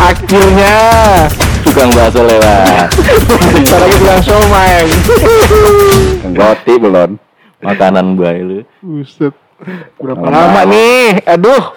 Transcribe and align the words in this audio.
Akhirnya 0.00 0.74
Tukang 1.60 1.92
bakso 1.92 2.24
lewat. 2.24 2.88
Kita 3.52 3.76
lagi 3.76 3.96
bilang 4.00 4.22
somai 4.24 4.88
Roti 6.32 6.74
belum. 6.80 7.10
Makanan 7.60 8.16
bayi 8.16 8.40
lu. 8.40 8.58
Buset 8.80 9.36
Berapa 10.00 10.24
Lama. 10.24 10.64
lama 10.64 10.72
nih 10.72 11.20
Aduh 11.28 11.76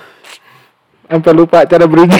Sampai 1.12 1.36
lupa 1.36 1.68
cara 1.68 1.84
berinya 1.84 2.16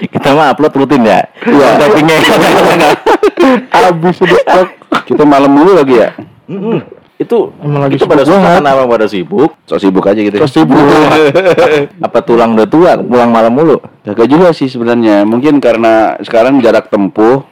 Kita 0.00 0.32
mah 0.32 0.56
upload 0.56 0.72
rutin 0.72 1.04
ya. 1.04 1.20
Iya. 1.44 1.68
Tappingnya. 1.76 2.18
Abis 3.68 4.16
udah 4.24 4.64
Kita 5.04 5.28
malam 5.28 5.52
mulu 5.52 5.76
lagi 5.76 6.00
ya. 6.00 6.08
Itu 7.20 7.52
Emang 7.60 7.84
lagi 7.84 8.00
itu 8.00 8.08
pada 8.08 8.24
sibuk 8.24 8.32
susah 8.32 8.40
banget. 8.40 8.60
kenapa 8.64 8.82
pada 8.88 9.06
sibuk? 9.06 9.50
So 9.68 9.76
sibuk 9.76 10.04
aja 10.08 10.20
gitu. 10.24 10.36
Terus 10.40 10.52
sibuk 10.56 10.80
Apa 12.08 12.18
tulang 12.24 12.56
udah 12.56 12.64
tua, 12.64 12.96
pulang 12.96 13.28
malam 13.28 13.52
mulu? 13.52 13.76
Kagak 14.08 14.24
juga 14.24 14.56
sih 14.56 14.72
sebenarnya. 14.72 15.28
Mungkin 15.28 15.60
karena 15.60 16.16
sekarang 16.24 16.64
jarak 16.64 16.88
tempuh 16.88 17.44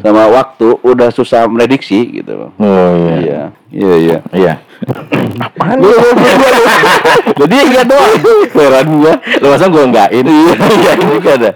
sama 0.00 0.28
waktu 0.28 0.76
udah 0.80 1.12
susah 1.12 1.44
prediksi 1.48 2.20
gitu. 2.20 2.48
Oh 2.56 2.92
iya. 3.20 3.52
Iya, 3.70 3.94
iya, 3.96 3.96
iya. 3.96 4.18
Iya. 4.32 4.54
Apaan 5.46 5.76
lu? 5.84 5.92
Jadi 7.44 7.56
enggak 7.60 7.84
doang. 7.86 8.14
Heran 8.56 8.86
gua. 8.98 9.14
Lu 9.40 9.46
masa 9.52 9.68
gua 9.68 9.84
enggakin? 9.84 10.24
Iya, 10.24 10.92
juga 10.96 11.30
ada. 11.36 11.50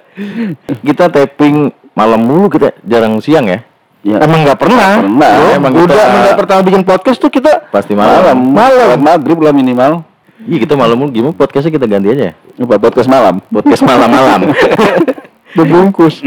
Kita 0.85 1.09
tapping 1.09 1.73
malam 1.97 2.21
mulu 2.23 2.53
kita 2.53 2.77
jarang 2.85 3.19
siang 3.25 3.49
ya. 3.49 3.65
Iya. 4.05 4.21
Emang 4.21 4.45
nggak 4.45 4.59
pernah 4.61 5.01
Pernah. 5.01 5.33
Bro. 5.35 5.49
Emang 5.51 5.73
Udah 5.75 5.85
kita- 5.89 6.13
mulai 6.13 6.33
pertama 6.37 6.61
bikin 6.63 6.83
podcast 6.85 7.19
tuh 7.19 7.29
kita 7.29 7.53
Pasti 7.73 7.93
Malam, 7.93 8.21
malam. 8.21 8.37
malam, 8.53 8.99
maghrib 9.01 9.41
lah 9.41 9.51
minimal. 9.51 10.05
Iya, 10.45 10.61
kita 10.61 10.75
malam 10.77 11.09
gimana 11.09 11.33
podcastnya 11.33 11.73
kita 11.73 11.87
ganti 11.89 12.09
aja 12.11 12.23
ya. 12.29 12.33
Apa 12.61 12.77
podcast 12.77 13.09
malam? 13.09 13.41
Podcast 13.43 13.83
malam-malam. 13.83 14.41
Bungkus 15.55 16.19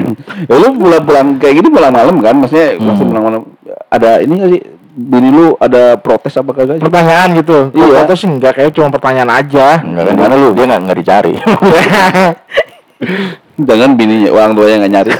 Ya 0.41 0.55
lu 0.55 0.71
pulang-pulang 0.73 1.35
kayak 1.35 1.59
gini 1.59 1.67
pulang 1.67 1.91
malam 1.91 2.15
kan? 2.17 2.33
Maksudnya 2.33 2.79
masih 2.79 3.05
pulang 3.05 3.23
malam. 3.23 3.41
Ada 3.87 4.19
ini 4.19 4.33
nggak 4.33 4.49
sih? 4.49 4.61
Bini 4.97 5.29
lu 5.29 5.53
ada 5.55 5.93
protes 5.93 6.33
apa 6.33 6.49
kagak? 6.51 6.81
Pertanyaan 6.81 7.37
gitu 7.37 7.69
Iya. 7.71 8.09
Sih 8.09 8.25
enggak 8.25 8.57
kayak 8.57 8.73
cuma 8.73 8.89
pertanyaan 8.89 9.29
aja 9.29 9.77
Enggak 9.77 10.09
kan 10.09 10.15
mana 10.17 10.33
lu? 10.33 10.57
Dia 10.57 10.65
enggak 10.65 10.81
enggak 10.81 10.97
dicari. 10.97 11.33
Jangan 13.57 13.89
bininya 13.97 14.29
orang 14.29 14.51
tuanya 14.53 14.75
nggak 14.85 14.93
nyari. 14.93 15.11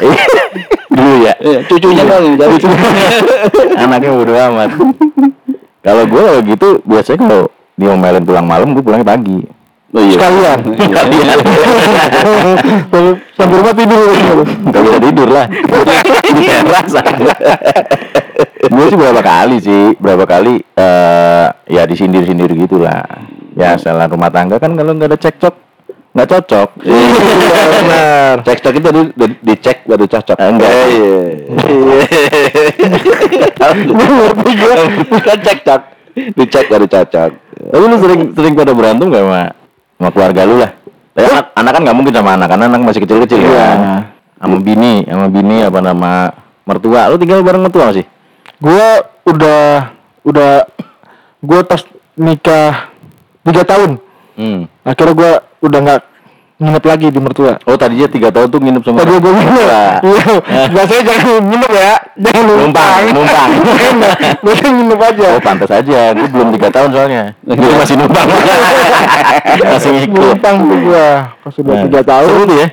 Dulu 0.97 1.13
ya. 1.25 1.33
Iya, 1.41 1.59
cucunya 1.65 2.03
doang 2.05 2.23
yang 2.25 2.35
cari. 2.37 2.55
Anaknya 3.77 4.11
bodo 4.13 4.33
amat. 4.33 4.69
Kalau 5.81 6.03
gua 6.09 6.21
kalau 6.33 6.41
gitu 6.45 6.69
biasanya 6.85 7.17
kalau 7.25 7.43
diomelin 7.77 8.23
pulang 8.25 8.45
malam 8.45 8.73
gua 8.73 8.83
pulangnya 8.85 9.07
pagi. 9.09 9.39
Oh 9.95 10.03
iya. 10.03 10.19
Sekalian 10.19 10.59
Sekalian. 10.83 11.37
Sampai 13.39 13.55
rumah 13.55 13.75
tidur 13.77 14.09
Gak 14.67 14.81
bisa 14.83 14.99
tidur 14.99 15.27
lah. 15.31 15.45
Iya 16.33 16.57
rasa. 16.67 17.01
gue 18.67 18.85
sih 18.91 18.99
berapa 18.99 19.21
kali 19.23 19.57
sih, 19.63 19.95
berapa 19.95 20.27
kali 20.27 20.59
eh 20.59 21.47
ya 21.71 21.87
disindir-sindir 21.87 22.51
gitu 22.51 22.83
lah. 22.83 23.05
Ya 23.55 23.79
salah 23.79 24.11
rumah 24.11 24.29
tangga 24.29 24.59
kan 24.59 24.75
kalau 24.75 24.93
nggak 24.93 25.15
ada 25.15 25.17
cekcok 25.17 25.66
nggak 26.17 26.29
cocok. 26.33 26.69
Iya 27.47 27.63
benar 27.69 28.35
Cek-cek 28.41 28.73
itu 28.75 28.89
di, 28.89 29.01
di- 29.13 29.39
dicek 29.45 29.77
baru 29.85 30.03
cocok. 30.03 30.35
Eh, 30.35 30.49
enggak. 30.49 30.71
Eh, 30.73 30.85
iya. 30.89 31.07
Bukan 35.07 35.37
cek-cok. 35.41 35.81
Dicek 36.33 36.65
baru 36.67 36.85
cocok. 36.89 37.31
Tapi 37.57 37.83
lu 37.83 37.97
sering 38.01 38.21
sering 38.33 38.53
pada 38.53 38.71
berantem 38.73 39.09
gak 39.09 39.21
sama 39.21 39.41
sama 39.97 40.09
keluarga 40.09 40.41
lu 40.45 40.55
lah? 40.57 40.71
Ya, 41.17 41.25
anak, 41.33 41.45
anak 41.57 41.71
kan 41.73 41.81
nggak 41.81 41.97
mungkin 41.97 42.13
sama 42.13 42.31
anak, 42.37 42.47
karena 42.53 42.65
anak 42.69 42.81
masih 42.85 43.01
kecil-kecil 43.01 43.41
Iya. 43.41 43.49
ya. 43.49 43.69
Sama 44.37 44.57
bini, 44.61 45.01
sama 45.09 45.25
bini 45.25 45.65
apa 45.65 45.79
nama 45.81 46.29
mertua. 46.61 47.09
Lu 47.09 47.17
tinggal 47.17 47.41
bareng 47.41 47.65
mertua 47.65 47.89
masih? 47.89 48.05
Gua 48.57 49.01
udah 49.25 49.93
Udah 50.21 50.67
Gua 51.39 51.61
pas 51.63 51.81
nikah 52.13 52.89
Tiga 53.41 53.63
tahun 53.63 54.01
Hmm. 54.37 54.69
Akhirnya 54.85 55.13
gua 55.17 55.31
udah 55.65 55.79
nggak 55.81 56.01
nginep 56.57 56.83
lagi 56.89 57.07
di 57.13 57.19
mertua 57.21 57.53
Oh 57.69 57.77
tadinya 57.77 58.09
tiga 58.09 58.33
tahun 58.33 58.49
tuh 58.49 58.57
nginep 58.57 58.81
sama 58.81 59.05
Tadi 59.05 59.13
gue 59.21 59.29
nginep. 59.29 59.69
Iya 60.01 60.25
Biasanya 60.73 61.01
jangan 61.05 61.41
nginep 61.45 61.71
ya 61.71 61.93
Jangan 62.17 62.43
Numpang, 62.49 62.93
numpang. 63.13 63.49
Biasanya 64.45 64.71
nginep 64.73 64.99
aja 65.05 65.27
Oh 65.37 65.41
pantas 65.45 65.69
aja, 65.69 65.99
gue 66.17 66.27
belum 66.33 66.49
tiga 66.57 66.69
tahun 66.73 66.89
soalnya. 66.89 67.23
Gue 67.45 67.71
masih 67.77 67.95
numpang. 68.01 68.27
masih 69.77 69.89
ngikut. 70.01 70.17
Numpang 70.33 70.55
tuh 70.65 70.77
gua 70.81 71.07
Pas 71.45 71.55
udah 71.61 71.73
Nah, 71.77 71.83
tiga 71.85 72.01
tahun 72.01 72.25
Seru 72.33 72.43
ya. 72.49 72.67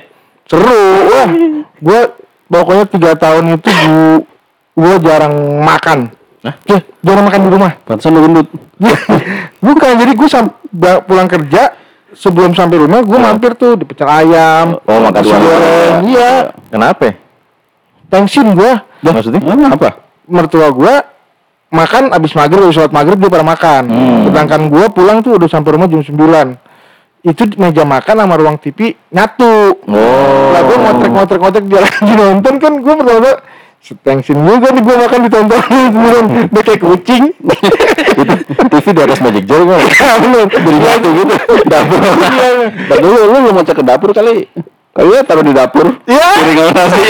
Seru 0.49 0.81
Wah 1.05 1.29
Gua 1.77 2.01
Pokoknya 2.45 2.85
tiga 2.89 3.11
tahun 3.13 3.43
itu 3.53 3.71
gua 4.73 4.95
jarang 4.97 5.35
makan 5.61 5.99
Hah? 6.41 6.53
Ya, 6.65 6.79
jarang 7.05 7.25
makan 7.29 7.41
di 7.41 7.49
rumah 7.53 7.71
Pantesan 7.85 8.13
lu 8.13 8.21
gendut. 8.25 8.47
Bukan, 9.65 9.91
jadi 9.97 10.11
gue 10.13 10.27
pulang 11.09 11.25
kerja 11.25 11.73
sebelum 12.15 12.51
sampai 12.51 12.79
rumah 12.79 13.03
gue 13.03 13.19
mampir 13.19 13.51
tuh 13.53 13.75
di 13.75 13.83
pecel 13.83 14.07
ayam, 14.07 14.79
Oh, 14.81 14.97
makan 14.97 15.13
nasi 15.13 15.27
di 15.27 15.35
warung. 15.35 15.51
goreng, 15.51 15.95
iya, 16.07 16.31
Kenapa? 16.67 17.09
tensin 18.07 18.47
gue, 18.51 18.71
Maksudnya? 19.03 19.39
Apa? 19.69 19.89
mertua 20.25 20.71
gue 20.71 20.93
makan 21.69 22.09
abis 22.09 22.33
maghrib, 22.33 22.63
abis 22.63 22.73
sholat 22.73 22.89
maghrib 22.89 23.19
dia 23.19 23.29
pada 23.29 23.43
makan, 23.43 23.83
sedangkan 24.25 24.61
gue 24.71 24.85
pulang 24.89 25.19
tuh 25.19 25.35
udah 25.35 25.45
sampai 25.45 25.75
rumah 25.75 25.85
jam 25.85 26.01
9 26.01 26.15
itu 27.21 27.41
meja 27.57 27.81
makan 27.81 28.15
sama 28.21 28.35
ruang 28.35 28.57
TV 28.57 28.93
nyatu. 29.09 29.81
Oh. 29.83 30.53
Lah 30.53 30.61
gue 30.61 30.77
ngotrek-ngotrek-ngotrek 30.77 31.65
dia 31.65 31.79
lagi 31.81 32.11
nonton 32.21 32.53
kan 32.57 32.73
gue 32.77 32.93
pertama 32.95 33.31
setengsin 33.85 34.41
juga 34.41 34.73
nih 34.73 34.81
gue 34.81 34.95
makan 34.97 35.19
ditonton 35.29 35.61
kemudian 35.61 36.25
udah 36.49 36.63
kayak 36.65 36.81
kucing. 36.81 37.23
TV 38.73 38.85
di 38.97 39.01
atas 39.05 39.19
Magic 39.21 39.45
Jar 39.45 39.61
kan? 39.61 39.81
Beri 40.49 40.79
batu 40.81 41.09
gitu. 41.13 41.33
Dapur. 41.69 41.99
Dan 42.73 42.97
dulu 42.97 43.19
lu 43.29 43.37
belum 43.45 43.53
mau 43.53 43.61
cek 43.61 43.75
ke 43.77 43.83
dapur 43.85 44.09
kali. 44.09 44.49
Kali 44.95 45.11
ya 45.11 45.27
taruh 45.27 45.43
di 45.43 45.51
dapur. 45.51 45.91
Iya. 46.07 46.27
Piring 46.39 46.71
nasi. 46.71 47.03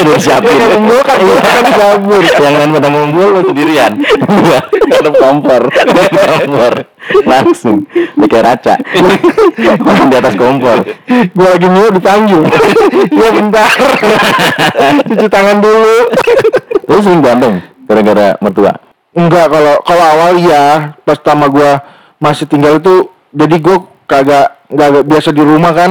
Udah 0.00 0.16
siapin. 0.16 0.48
Yang 0.48 0.70
ngumpul 0.80 0.98
kan 1.04 1.16
gue 1.20 1.36
makan 1.36 1.60
di 1.60 1.72
dapur. 1.76 2.20
Yang 2.24 2.54
lain 2.56 2.70
pada 2.72 2.88
ngumpul 2.88 3.26
lu 3.28 3.40
sendirian. 3.44 3.92
Iya. 4.00 4.60
Ada 4.88 5.10
kompor. 5.12 5.62
kompor. 5.68 6.74
Langsung. 7.28 7.84
Kayak 8.16 8.44
raca. 8.48 8.74
Makan 9.60 10.06
di 10.08 10.16
atas 10.16 10.34
kompor. 10.40 10.78
gue 11.08 11.48
lagi 11.48 11.68
mio 11.68 11.88
dipanggil 11.88 12.42
ya 13.12 13.28
bentar 13.32 13.68
cuci 15.04 15.26
tangan 15.28 15.58
dulu 15.60 15.96
Terus 16.84 17.02
sering 17.04 17.20
berantem 17.20 17.52
gara-gara 17.84 18.28
mertua. 18.40 18.72
enggak 19.12 19.46
kalau 19.48 19.74
kalau 19.82 20.04
awal 20.04 20.32
iya 20.36 20.92
pas 21.02 21.16
sama 21.18 21.48
gue 21.48 21.70
masih 22.18 22.44
tinggal 22.44 22.76
itu 22.76 23.08
jadi 23.32 23.56
gue 23.56 23.76
kagak 24.04 24.60
nggak 24.68 25.04
biasa 25.04 25.32
di 25.32 25.42
rumah 25.42 25.72
kan 25.72 25.90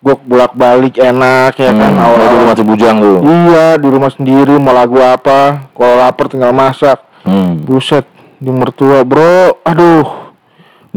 gue 0.00 0.14
bolak 0.18 0.52
balik 0.52 0.96
enak 0.96 1.52
ya 1.54 1.70
kan 1.70 1.92
Hmm, 1.92 2.00
awal 2.00 2.16
awal 2.16 2.28
dulu 2.30 2.44
masih 2.48 2.64
bujang 2.64 2.96
lu. 2.96 3.14
iya 3.20 3.76
di 3.76 3.84
rumah 3.86 4.08
sendiri 4.08 4.56
mau 4.56 4.72
lagu 4.72 4.96
apa 4.96 5.68
kalau 5.70 5.94
lapar 5.96 6.26
tinggal 6.26 6.50
masak 6.50 6.96
Hmm. 7.20 7.60
buset 7.60 8.08
di 8.36 8.48
mertua 8.48 9.04
bro 9.04 9.60
aduh 9.60 10.32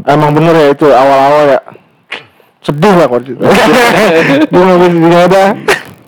emang 0.01 0.31
bener 0.31 0.55
ya 0.55 0.67
itu 0.71 0.87
awal-awal 0.87 1.43
ya 1.49 1.59
sedih 2.59 2.95
lah 2.95 3.05
kalau 3.05 3.21
cerita 3.21 3.43
gue 4.47 4.61
nggak 4.61 4.79
bisa 4.79 5.19
ada 5.21 5.43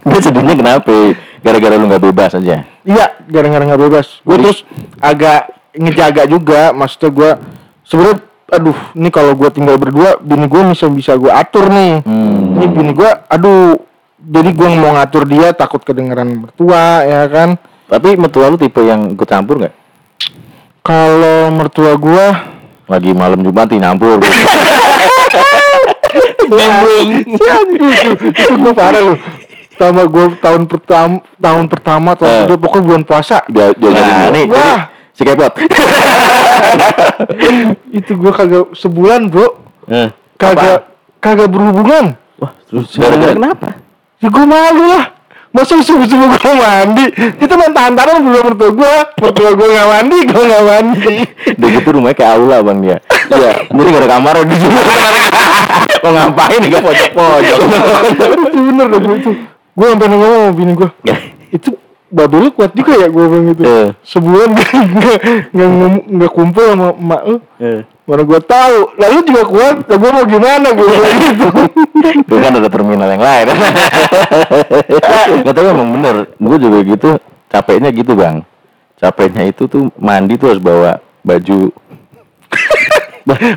Dia 0.06 0.19
sedihnya 0.22 0.53
kenapa? 0.53 0.94
Gara-gara 1.41 1.75
lu 1.75 1.85
nggak 1.85 2.03
bebas 2.03 2.31
aja. 2.31 2.62
Iya, 2.81 3.06
gara-gara 3.25 3.66
nggak 3.66 3.81
bebas. 3.81 4.22
Gue 4.22 4.38
terus 4.38 4.62
agak 4.97 5.50
ngejaga 5.73 6.23
juga, 6.25 6.69
maksudnya 6.72 7.09
gue 7.09 7.31
sebenarnya, 7.83 8.17
aduh, 8.47 8.78
ini 8.94 9.09
kalau 9.09 9.33
gue 9.33 9.50
tinggal 9.50 9.75
berdua, 9.75 10.17
bini 10.17 10.45
gue 10.45 10.61
bisa 10.67 10.85
bisa 10.88 11.13
gue 11.13 11.29
atur 11.29 11.67
nih. 11.67 12.01
Hmm. 12.01 12.56
Ini 12.56 12.65
bini 12.68 12.92
gue, 12.92 13.09
aduh, 13.25 13.77
jadi 14.18 14.50
gue 14.50 14.68
mau 14.75 14.94
ngatur 14.94 15.24
dia 15.25 15.51
takut 15.51 15.81
kedengeran 15.81 16.30
mertua, 16.39 17.01
ya 17.01 17.25
kan? 17.25 17.57
Tapi 17.86 18.15
mertua 18.15 18.47
lu 18.47 18.57
tipe 18.57 18.80
yang 18.80 19.09
ikut 19.09 19.25
campur 19.25 19.59
nggak? 19.59 19.74
Kalau 20.81 21.50
mertua 21.51 21.94
gue, 21.95 22.25
Lagi 22.86 23.12
malam 23.12 23.42
Jumat 23.42 23.65
nyampur. 23.71 24.21
itu 27.25 28.53
gue 28.56 28.74
parah 28.74 29.01
loh. 29.03 29.18
Sama 29.75 30.07
gue 30.07 30.25
tahun 30.39 30.63
pertama, 30.65 31.19
tahun 31.36 31.65
pertama, 31.68 32.09
tahun 32.15 32.31
Eh. 32.31 32.39
kedua, 32.45 32.57
pokoknya 32.62 32.86
bulan 32.86 33.03
puasa. 33.03 33.44
Dia 33.50 33.74
dia 33.74 33.89
Nah, 33.92 34.31
nih, 34.31 34.45
Wah. 34.47 34.88
si 35.12 35.21
kepot. 35.21 35.51
Itu 38.04 38.12
gue 38.16 38.31
kagak 38.31 38.66
sebulan 38.75 39.30
bro, 39.31 39.48
Eh, 39.86 40.10
kagak 40.36 40.90
kagak 41.22 41.50
berhubungan. 41.50 42.18
Wah, 42.42 42.52
terus 42.68 42.92
gara-gara 42.98 43.34
kenapa? 43.34 43.69
Ya 44.19 44.28
gue 44.31 44.46
malu 44.48 44.84
lah 44.90 45.06
Masa 45.56 45.80
subuh-subuh 45.80 46.36
gue 46.36 46.54
mandi 46.56 47.06
Itu 47.40 47.54
main 47.56 47.72
tahan-tahan 47.72 48.19
belum 48.28 48.44
mertua 48.52 48.72
gue 48.75 48.96
Mertua 49.24 49.50
gue 49.56 49.68
gak 49.72 49.88
mandi, 49.88 50.19
gue 50.28 50.44
gak 50.44 50.63
mandi 50.68 51.16
Udah 51.56 51.69
gitu 51.72 51.88
rumahnya 51.96 52.16
kayak 52.19 52.31
aula 52.36 52.57
bang 52.60 52.78
dia. 52.84 52.98
Iya. 53.31 53.54
Jadi 53.72 53.88
gak 53.92 54.02
ada 54.04 54.10
kamar 54.19 54.36
di 54.44 54.56
sini. 54.60 54.80
Mau 56.04 56.12
ngapain 56.12 56.60
nih 56.60 56.69
pojok-pojok? 56.75 57.60
itu 58.46 58.60
bener 58.62 58.86
gua 58.94 59.16
itu 59.16 59.31
gue 59.75 59.88
sampai 59.92 60.07
ngomong 60.07 60.31
sama 60.31 60.52
bini 60.56 60.74
gue 60.75 60.90
itu 61.52 61.69
babe 62.06 62.36
lu 62.38 62.50
kuat 62.54 62.72
juga 62.72 62.94
ya 62.96 63.07
gue 63.10 63.24
bilang 63.25 63.46
gitu 63.50 63.62
Eh. 63.66 63.90
sebulan 64.06 64.50
gak 64.54 64.72
nggak 65.52 65.69
nggak 66.06 66.31
kumpul 66.31 66.66
sama 66.69 66.88
emak 66.94 67.22
lu 67.25 67.38
mana 68.06 68.22
gue 68.22 68.40
tahu 68.46 68.78
lalu 68.96 69.18
juga 69.25 69.44
kuat 69.50 69.75
ya 69.84 69.96
gue 69.98 70.12
mau 70.13 70.25
gimana 70.25 70.68
gue 70.72 70.86
bilang 70.86 71.18
gitu 71.18 71.48
Itu 72.25 72.36
kan 72.38 72.54
ada 72.54 72.69
terminal 72.69 73.10
yang 73.10 73.24
lain. 73.24 73.46
Gak 75.46 75.54
tahu 75.57 75.66
emang 75.74 75.90
bener. 75.98 76.16
Gue 76.38 76.57
juga 76.62 76.80
gitu. 76.86 77.10
Capeknya 77.50 77.90
gitu 77.90 78.13
bang. 78.13 78.46
Capeknya 79.00 79.50
itu 79.50 79.66
tuh 79.66 79.90
mandi 79.98 80.38
tuh 80.38 80.54
harus 80.54 80.62
bawa 80.62 81.02
baju. 81.25 81.74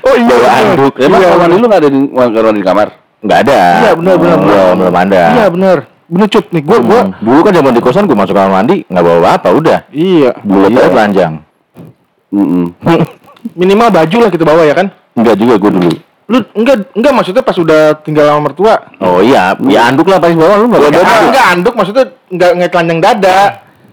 oh 0.00 0.14
iya 0.16 0.26
bawa 0.32 0.40
bener. 0.48 0.64
anduk. 0.64 0.94
Emang 0.96 1.20
iya, 1.20 1.28
kamar 1.28 1.48
lu 1.52 1.66
nggak 1.68 1.80
ada 1.84 1.90
di 1.90 2.00
kamar 2.08 2.28
mandi 2.32 2.52
di 2.52 2.62
kamar? 2.64 2.88
Nggak 3.20 3.38
ada. 3.44 3.60
Iya, 3.60 3.92
bener, 4.00 4.14
bener, 4.16 4.36
bener. 4.38 4.48
Belum, 4.48 4.74
belum 4.80 4.96
ada. 4.96 5.22
iya 5.36 5.46
bener 5.52 5.78
bener 6.08 6.26
cut 6.26 6.48
nih 6.48 6.60
gue 6.60 6.78
gue 6.78 7.00
Hmm. 7.00 7.12
Dulu 7.20 7.40
kan 7.40 7.52
zaman 7.52 7.70
di 7.70 7.80
kosan 7.80 8.04
gue 8.04 8.14
masuk 8.14 8.32
kamar 8.32 8.50
mandi 8.54 8.82
nggak 8.82 9.04
bawa 9.04 9.28
apa 9.34 9.48
udah. 9.50 9.78
iya 9.88 10.32
Bulat 10.40 10.72
aja 10.72 10.88
telanjang. 10.88 11.32
Minimal 13.54 13.88
baju 13.88 14.16
lah 14.18 14.30
kita 14.30 14.42
bawa 14.42 14.62
ya 14.62 14.74
kan 14.74 14.88
Enggak 15.14 15.36
juga 15.36 15.54
gue 15.56 15.70
dulu. 15.70 15.90
lu 16.28 16.44
enggak 16.52 16.92
enggak 16.92 17.12
maksudnya 17.14 17.40
pas 17.40 17.56
udah 17.56 17.80
tinggal 17.98 18.24
sama 18.26 18.40
mertua 18.44 18.74
Oh 18.98 19.18
iya, 19.18 19.56
ya 19.62 19.88
anduk 19.88 20.04
lah 20.04 20.16
paling 20.18 20.36
bawah 20.36 20.56
lu 20.56 20.68
nggak 20.68 20.80
enggak, 20.86 21.00
bawa. 21.02 21.24
enggak 21.24 21.44
anduk 21.48 21.74
maksudnya 21.74 22.04
enggak 22.28 22.50
enggak 22.52 22.70
telanjang 22.70 23.00
dada 23.00 23.38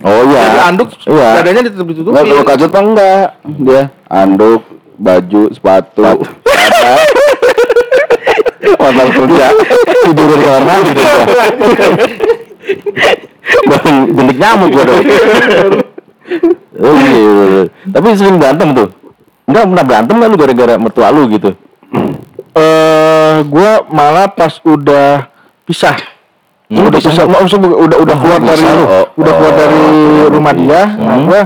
Oh 0.03 0.21
iya. 0.25 0.41
Jadi 0.41 0.59
anduk 0.61 0.89
Iya. 1.06 1.27
dadanya 1.33 1.61
ditutup 1.63 1.88
ditutupi 1.88 2.11
Nggak 2.13 2.25
kalau 2.27 2.44
kacut 2.45 2.71
enggak 2.75 3.25
dia 3.57 3.81
anduk, 4.06 4.61
baju, 4.97 5.41
sepatu. 5.50 6.03
Mantan 8.73 9.07
kerja. 9.12 9.45
tidur 10.03 10.25
di 10.27 10.35
kamar 10.41 10.62
mandi. 10.65 10.91
Bang, 13.65 13.95
bentuk 14.09 14.38
nyamuk 14.38 14.69
gua 14.73 14.83
dong. 14.83 15.03
Oh 16.75 16.94
iya, 16.97 17.13
iya, 17.15 17.44
iya. 17.45 17.63
Tapi 17.88 18.07
sering 18.13 18.38
berantem 18.38 18.73
tuh. 18.73 18.89
Enggak 19.45 19.63
pernah 19.69 19.85
berantem 19.85 20.15
kan 20.17 20.27
lu 20.27 20.38
gara-gara 20.38 20.73
mertua 20.75 21.07
lu 21.13 21.29
gitu. 21.29 21.53
eh 22.56 23.35
gua 23.45 23.83
malah 23.88 24.27
pas 24.27 24.57
udah 24.63 25.27
pisah 25.63 25.95
Hmm, 26.65 26.89
udah 26.89 26.97
pisah. 26.97 27.29
maksudnya 27.29 27.69
udah 27.69 27.97
udah 28.01 28.15
keluar 28.18 28.39
pisah 28.41 28.57
dari 28.57 28.63
lu. 28.73 28.85
Oh, 28.88 29.06
udah 29.21 29.33
keluar 29.38 29.53
oh. 29.53 29.57
dari 29.59 29.83
rumah 30.33 30.53
dia 30.56 30.81
nah 30.97 31.13
Hmm. 31.13 31.25
gua 31.27 31.41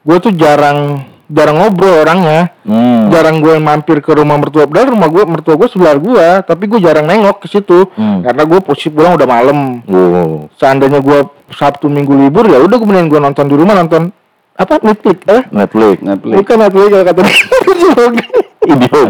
gua 0.00 0.16
tuh 0.18 0.32
jarang 0.32 0.78
jarang 1.26 1.56
ngobrol 1.56 1.94
orangnya 1.98 2.52
Hmm. 2.60 3.08
jarang 3.08 3.38
gue 3.38 3.56
mampir 3.58 4.00
ke 4.00 4.10
rumah 4.10 4.36
mertua 4.36 4.64
padahal 4.64 4.90
rumah 4.90 5.06
gue 5.06 5.24
mertua 5.26 5.54
gue 5.54 5.66
sebelah 5.66 5.94
gue 5.94 6.26
tapi 6.42 6.64
gue 6.64 6.78
jarang 6.78 7.04
nengok 7.04 7.40
ke 7.40 7.48
situ 7.48 7.88
Hmm. 7.90 8.20
karena 8.20 8.42
gue 8.42 8.58
posisi 8.58 8.88
pulang 8.88 9.14
udah 9.14 9.24
malam 9.24 9.84
Oh. 9.84 10.48
seandainya 10.54 10.98
gue 10.98 11.18
sabtu 11.50 11.86
minggu 11.86 12.12
libur 12.14 12.44
ya 12.44 12.56
udah 12.58 12.74
kemudian 12.74 13.06
gue 13.06 13.16
nonton 13.18 13.44
di 13.44 13.54
rumah 13.54 13.74
nonton 13.74 14.08
apa 14.54 14.78
Netflix 14.80 15.18
eh 15.26 15.42
Netflix. 15.50 15.98
Netflix. 16.00 16.36
bukan 16.36 16.56
Netflix 16.58 16.86
kalau 16.88 17.04
kata 17.04 17.20
Idiom. 18.64 19.08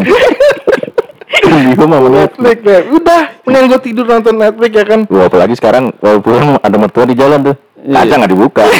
Idiom 1.34 1.90
apa 1.90 2.08
Netflix? 2.08 2.38
Netflix 2.40 2.58
ya 2.64 2.78
udah 2.90 3.20
mending 3.44 3.64
gue 3.68 3.80
tidur 3.82 4.04
nonton 4.04 4.34
Netflix 4.34 4.72
ya 4.72 4.84
kan 4.84 5.00
Wah, 5.06 5.24
apalagi 5.24 5.54
sekarang 5.54 5.84
kalau 5.94 6.18
pulang 6.18 6.58
ada 6.58 6.76
mertua 6.76 7.04
di 7.04 7.14
jalan 7.14 7.38
tuh. 7.44 7.56
Kaca 7.84 8.14
nggak 8.16 8.32
dibuka. 8.32 8.64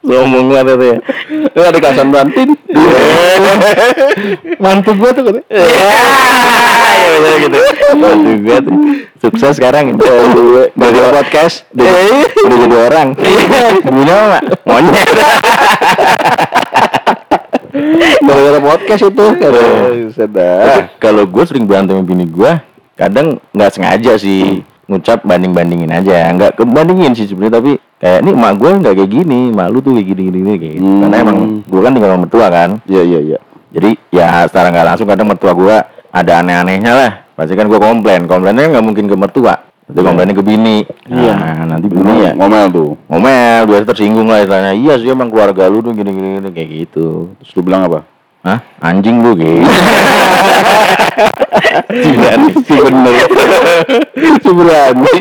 Ngomong 0.00 0.50
lah 0.50 0.64
tuh 0.64 0.80
ya. 0.80 0.96
Lu 1.54 1.60
ada 1.62 1.78
kasan 1.78 2.08
bantin. 2.10 2.56
mantu 4.58 4.90
gue 4.96 5.10
tuh 5.14 5.22
Iya 5.30 7.08
bener 7.20 7.34
gitu. 7.46 7.56
Aduh 7.94 8.36
gue 8.42 8.56
tuh 8.64 8.74
sukses 9.20 9.54
sekarang. 9.60 10.00
Dari 10.74 10.98
podcast 10.98 11.68
udah 11.76 12.56
jadi 12.58 12.76
orang. 12.90 13.08
Dulunya 13.84 14.16
mah 14.34 14.42
monyet. 14.66 15.08
Gara-gara 18.24 18.58
podcast 18.58 19.02
itu. 19.06 19.26
Sedap. 20.16 20.98
Kalau 20.98 21.22
gue 21.28 21.44
sering 21.46 21.64
berantem 21.70 22.00
sama 22.00 22.08
bini 22.08 22.26
gue, 22.26 22.52
kadang 22.98 23.38
nggak 23.54 23.70
sengaja 23.72 24.18
sih 24.18 24.66
ngucap 24.90 25.22
banding 25.22 25.54
bandingin 25.54 25.86
aja, 25.94 26.26
nggak 26.34 26.58
kebandingin 26.58 27.14
sih 27.14 27.30
sebenarnya 27.30 27.62
tapi 27.62 27.72
kayak 28.02 28.26
nih 28.26 28.34
emak 28.34 28.52
gue 28.58 28.70
nggak 28.82 28.94
kayak 28.98 29.10
gini, 29.14 29.38
emak 29.54 29.68
lu 29.70 29.78
tuh 29.78 29.94
kayak 29.94 30.06
gini 30.10 30.22
gini, 30.26 30.38
gini 30.42 30.52
kayak 30.58 30.74
gitu. 30.74 30.88
Hmm. 30.90 31.00
Karena 31.06 31.16
emang 31.22 31.38
gue 31.62 31.80
kan 31.80 31.90
tinggal 31.94 32.10
sama 32.10 32.20
mertua 32.26 32.46
kan, 32.50 32.70
Iya 32.90 33.02
iya 33.06 33.20
iya. 33.22 33.38
jadi 33.70 33.90
ya 34.10 34.26
secara 34.50 34.66
nggak 34.74 34.86
langsung 34.90 35.06
kadang 35.06 35.30
mertua 35.30 35.52
gue 35.54 35.76
ada 36.10 36.32
aneh-anehnya 36.42 36.92
lah. 36.92 37.12
Pasti 37.38 37.54
kan 37.54 37.70
gue 37.70 37.78
komplain, 37.78 38.26
komplainnya 38.26 38.66
nggak 38.66 38.84
mungkin 38.84 39.06
ke 39.06 39.14
mertua, 39.14 39.54
itu 39.86 40.00
komplainnya 40.02 40.34
ke 40.34 40.42
bini. 40.42 40.82
Iya. 41.06 41.34
Nah, 41.38 41.78
nanti 41.78 41.86
bini 41.86 42.12
ya 42.26 42.32
Ngomel 42.34 42.66
tuh. 42.74 42.90
ngomel, 43.06 43.70
biasa 43.70 43.84
tersinggung 43.94 44.26
lah 44.26 44.42
istilahnya. 44.42 44.74
Iya 44.74 44.94
sih 44.98 45.08
emang 45.08 45.30
keluarga 45.30 45.70
lu 45.70 45.80
tuh 45.80 45.94
gini 45.94 46.10
gini, 46.10 46.28
gini 46.42 46.50
kayak 46.50 46.68
gitu. 46.68 47.30
Terus 47.38 47.50
lu 47.54 47.62
bilang 47.62 47.86
apa? 47.86 48.02
Hah? 48.40 48.58
Anjing 48.80 49.20
lu 49.20 49.36
gitu. 49.36 49.64
Si 51.90 52.76
bener. 52.76 53.26
si 54.44 54.50
berani. 54.50 55.12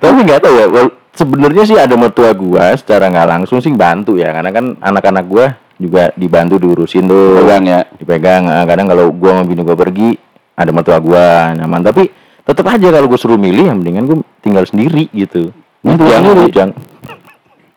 Tapi 0.00 0.18
nggak 0.24 0.40
tahu 0.42 0.54
ya. 0.58 0.66
Sebenarnya 1.12 1.62
sih 1.68 1.76
ada 1.76 1.94
mertua 1.94 2.32
gua 2.32 2.72
secara 2.74 3.12
nggak 3.12 3.28
langsung 3.28 3.60
sih 3.60 3.68
bantu 3.76 4.16
ya, 4.16 4.32
karena 4.32 4.50
kan 4.50 4.64
anak-anak 4.80 5.24
gua 5.28 5.46
juga 5.76 6.08
dibantu 6.16 6.56
diurusin 6.56 7.04
tuh. 7.04 7.44
Pegang 7.44 7.64
ya. 7.68 7.80
Dipegang. 8.00 8.48
eh, 8.48 8.64
Kadang 8.64 8.86
kalau 8.88 9.12
gua 9.12 9.30
sama 9.38 9.44
bini 9.44 9.62
gua 9.62 9.76
pergi, 9.76 10.16
ada 10.56 10.70
mertua 10.72 10.98
gua 10.98 11.52
nyaman. 11.52 11.84
Tapi 11.84 12.08
tetap 12.42 12.64
aja 12.66 12.88
kalau 12.88 13.06
gua 13.06 13.20
suruh 13.20 13.38
milih, 13.38 13.68
yang 13.68 13.78
mendingan 13.78 14.04
gua 14.08 14.18
tinggal 14.40 14.64
sendiri 14.64 15.12
gitu. 15.12 15.52
Bujang, 15.84 16.22
bujang. 16.48 16.70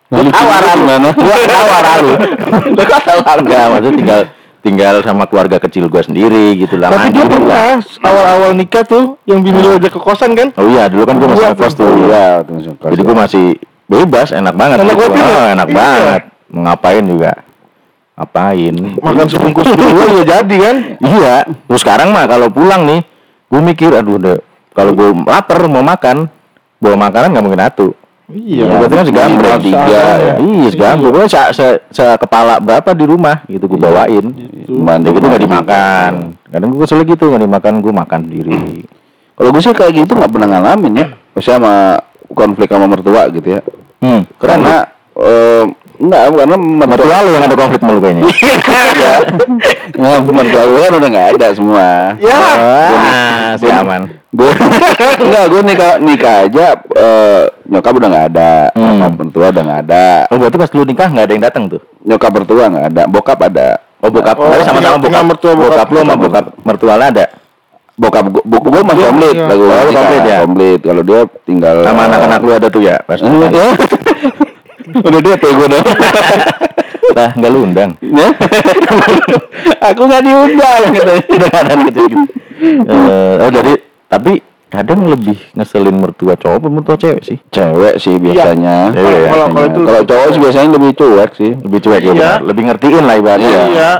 Tawaran 0.06 0.80
mana? 0.86 1.10
Gua 1.12 1.38
tawaran 1.44 1.98
lu. 2.00 2.14
Enggak, 3.42 3.66
maksudnya 3.74 3.94
tinggal 3.98 4.22
tinggal 4.62 4.96
sama 5.02 5.26
keluarga 5.26 5.58
kecil 5.58 5.90
gua 5.90 6.02
sendiri 6.02 6.58
gitu 6.58 6.78
lah. 6.78 6.90
tapi 6.90 7.14
dia 7.14 7.26
pernah 7.26 7.78
awal-awal 8.02 8.52
nikah 8.54 8.82
tuh 8.82 9.14
yang 9.26 9.42
bini 9.42 9.62
lu 9.62 9.78
ajak 9.78 9.94
ke 9.94 10.02
kosan 10.02 10.34
kan 10.34 10.50
Oh 10.58 10.66
iya, 10.66 10.90
dulu 10.90 11.06
kan 11.06 11.16
gua 11.18 11.28
masih 11.34 11.46
ngekos 11.54 11.74
tuh. 11.74 11.90
Iya. 12.06 12.26
Jadi 12.94 13.02
gua 13.02 13.16
masih 13.26 13.46
bebas, 13.86 14.30
enak 14.30 14.54
banget. 14.54 14.78
Enak 14.82 14.96
gitu. 14.98 15.10
Oh, 15.14 15.46
enak 15.50 15.68
Iya. 15.70 15.76
banget. 15.76 16.22
Mau 16.50 16.62
ngapain 16.66 17.04
juga. 17.06 17.32
Ngapain? 18.16 18.74
makan 18.96 19.28
sebungkus 19.28 19.68
dulu 19.76 20.02
ya 20.16 20.24
jadi 20.24 20.56
kan 20.62 20.76
Iya. 21.02 21.36
Terus 21.66 21.82
sekarang 21.82 22.10
mah 22.10 22.26
kalau 22.26 22.48
pulang 22.50 22.86
nih, 22.86 23.02
gua 23.50 23.62
mikir 23.62 23.90
aduh 23.90 24.18
deh, 24.18 24.40
kalau 24.72 24.94
gua 24.94 25.10
lapar 25.26 25.66
mau 25.66 25.82
makan, 25.82 26.30
bawa 26.78 26.96
makanan 27.10 27.34
nggak 27.34 27.46
mungkin 27.46 27.64
atu. 27.66 27.88
Iya 28.28 28.64
Ya, 28.64 28.74
berarti 28.76 28.96
kan 28.96 29.06
segambreng 29.06 29.54
Maksa 29.54 29.62
tiga 29.62 29.84
ya. 29.86 30.04
ya. 30.18 30.34
Iya, 30.40 30.68
segambreng. 30.70 31.12
Pokoknya 31.12 31.30
se, 31.30 31.40
se, 31.52 31.66
se- 31.90 32.18
kepala 32.18 32.54
berapa 32.58 32.90
di 32.92 33.06
rumah 33.06 33.38
gitu 33.46 33.66
gue 33.66 33.78
bawain. 33.78 34.26
Bantu 34.66 35.08
gitu 35.12 35.26
nggak 35.26 35.44
dimakan. 35.44 36.12
Kadang 36.46 36.70
gue 36.70 36.82
kesel 36.82 37.04
gitu 37.04 37.24
nggak 37.28 37.44
dimakan, 37.44 37.74
gue 37.80 37.94
makan 37.94 38.20
sendiri. 38.24 38.58
Kalau 39.36 39.50
gue 39.52 39.62
sih 39.62 39.72
kayak 39.72 39.94
gitu 39.96 40.12
nggak 40.14 40.32
pernah 40.32 40.48
ngalamin 40.50 40.94
ya. 40.96 41.08
Maksudnya 41.32 41.58
sama 41.58 41.74
konflik 42.32 42.68
sama 42.68 42.86
mertua 42.88 43.28
gitu 43.30 43.48
ya. 43.52 43.62
Hmm, 44.00 44.22
Karena 44.36 44.88
eh 45.16 45.64
enggak 45.98 46.24
karena 46.30 46.56
mertua 46.58 46.88
Mertua 46.90 47.18
lu 47.18 47.30
yang 47.32 47.44
ada 47.44 47.56
konflik 47.56 47.82
mulu 47.82 48.00
kayaknya. 48.00 48.24
ya. 48.96 49.16
ya 49.94 50.12
mertua 50.22 50.62
gue 50.64 50.80
kan 50.82 50.94
udah 50.94 51.10
nggak 51.10 51.28
ada 51.34 51.48
semua. 51.52 51.88
ya 52.18 52.36
Ah, 52.36 53.52
si 53.56 53.66
aman. 53.66 54.02
Gue 54.30 54.52
enggak 55.26 55.44
gue 55.48 55.62
nikah 55.64 55.92
nikah 55.98 56.36
aja 56.44 56.66
eh, 56.76 57.42
nyokap 57.66 57.94
udah 57.94 58.10
nggak 58.10 58.26
ada, 58.30 58.54
Hmm. 58.72 58.84
nyokap 58.92 59.12
mertua 59.18 59.46
udah 59.50 59.64
nggak 59.64 59.82
ada, 59.84 60.08
Oh, 60.28 60.38
berarti 60.38 60.58
pas 60.58 60.70
lu 60.70 60.84
nikah 60.84 61.08
nggak 61.08 61.26
ada 61.26 61.34
yang 61.34 61.44
datang 61.44 61.64
tuh? 61.68 61.82
nyokap 62.02 62.32
mertua 62.32 62.64
nggak 62.68 62.86
ada, 62.90 63.04
bokap 63.06 63.40
ada. 63.42 63.70
Oh, 63.98 64.10
bokap. 64.10 64.36
Oh, 64.38 64.54
sama-sama 64.62 64.98
bokap. 65.00 65.24
mertua, 65.26 65.52
bokap. 65.54 65.72
bokap 65.72 65.88
lu 65.88 65.98
sama 66.00 66.16
bokap 66.16 66.46
mertua 66.62 66.94
lu 66.94 67.06
ada. 67.06 67.26
Bokap 67.96 68.28
gue 68.28 68.44
bokap 68.44 68.70
gue 68.70 68.84
masih 68.84 69.00
Iya, 69.00 69.08
komplit, 69.08 69.34
iya. 69.34 69.46
lagu 69.48 69.64
Oh, 69.64 69.88
komplit 69.88 70.22
ya? 70.22 70.38
komplit. 70.44 70.80
Kalau 70.84 71.02
dia 71.02 71.20
tinggal 71.42 71.76
Sama 71.82 72.02
anak-anak 72.06 72.40
lu 72.40 72.52
ada 72.52 72.68
tuh 72.68 72.82
ya? 72.84 72.96
Pas 73.02 73.18
ya. 73.24 73.30
udah 74.94 75.22
dia 75.22 75.36
tuh 75.38 75.52
gue 75.56 75.68
Nah, 77.16 77.30
nggak 77.32 77.52
lu 77.54 77.60
undang. 77.64 77.96
Ya? 78.02 78.28
Aku 79.94 80.02
nggak 80.04 80.24
diundang 80.26 80.82
gitu. 80.92 81.14
Udah 81.38 81.52
ada 81.54 81.74
gitu 81.88 82.00
gitu. 82.12 82.26
Eh, 82.66 83.34
oh 83.40 83.50
jadi 83.52 83.74
tapi 84.10 84.44
kadang 84.68 85.08
lebih 85.08 85.38
ngeselin 85.56 85.96
mertua 85.96 86.36
cowok 86.36 86.58
apa 86.60 86.68
mertua 86.68 86.98
cewek 87.00 87.22
sih? 87.24 87.38
Cewek 87.54 87.96
sih 88.04 88.20
biasanya. 88.20 88.92
Iya, 88.92 89.00
iya, 89.00 89.28
kalau 89.32 89.48
kalau 89.48 89.64
iya. 89.64 89.72
itu 89.72 89.80
Kalau 89.86 90.02
cowok 90.04 90.28
sih 90.28 90.40
biasanya 90.44 90.70
lebih 90.76 90.92
cuek 90.98 91.32
sih. 91.38 91.52
Lebih 91.56 91.80
cuek 91.80 92.02
ya, 92.02 92.12
Iya. 92.12 92.32
lebih 92.44 92.64
ngertiin 92.68 93.04
lah 93.06 93.16
ibaratnya. 93.16 93.50
iya 93.72 93.92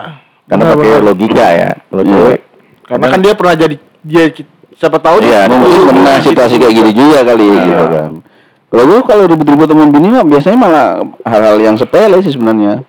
Karena 0.46 0.64
Benar, 0.68 0.76
pakai 0.78 1.02
logika 1.02 1.48
ya. 1.56 1.70
Kalau 1.88 2.04
Iya. 2.04 2.12
cewek 2.12 2.40
karena 2.86 3.06
kan 3.10 3.20
dia 3.24 3.34
pernah 3.34 3.56
jadi 3.58 3.76
dia 4.06 4.24
siapa 4.76 4.98
tahu 5.02 5.18
Iya, 5.24 5.50
dia 5.50 5.58
Mungkin 5.58 5.82
pernah 5.90 6.16
situasi 6.22 6.56
kayak 6.60 6.74
gini 6.74 6.92
juga 6.92 7.20
kali 7.24 7.46
Iya. 7.48 7.64
gitu 7.64 7.86
kan. 7.88 8.12
Kalau 8.76 8.92
gue 8.92 9.00
kalau 9.08 9.24
ribut-ribut 9.24 9.72
sama 9.72 9.88
bini 9.88 10.12
mah 10.12 10.28
biasanya 10.28 10.58
malah 10.60 10.88
hal-hal 11.24 11.56
yang 11.64 11.80
sepele 11.80 12.20
sih 12.20 12.36
sebenarnya. 12.36 12.84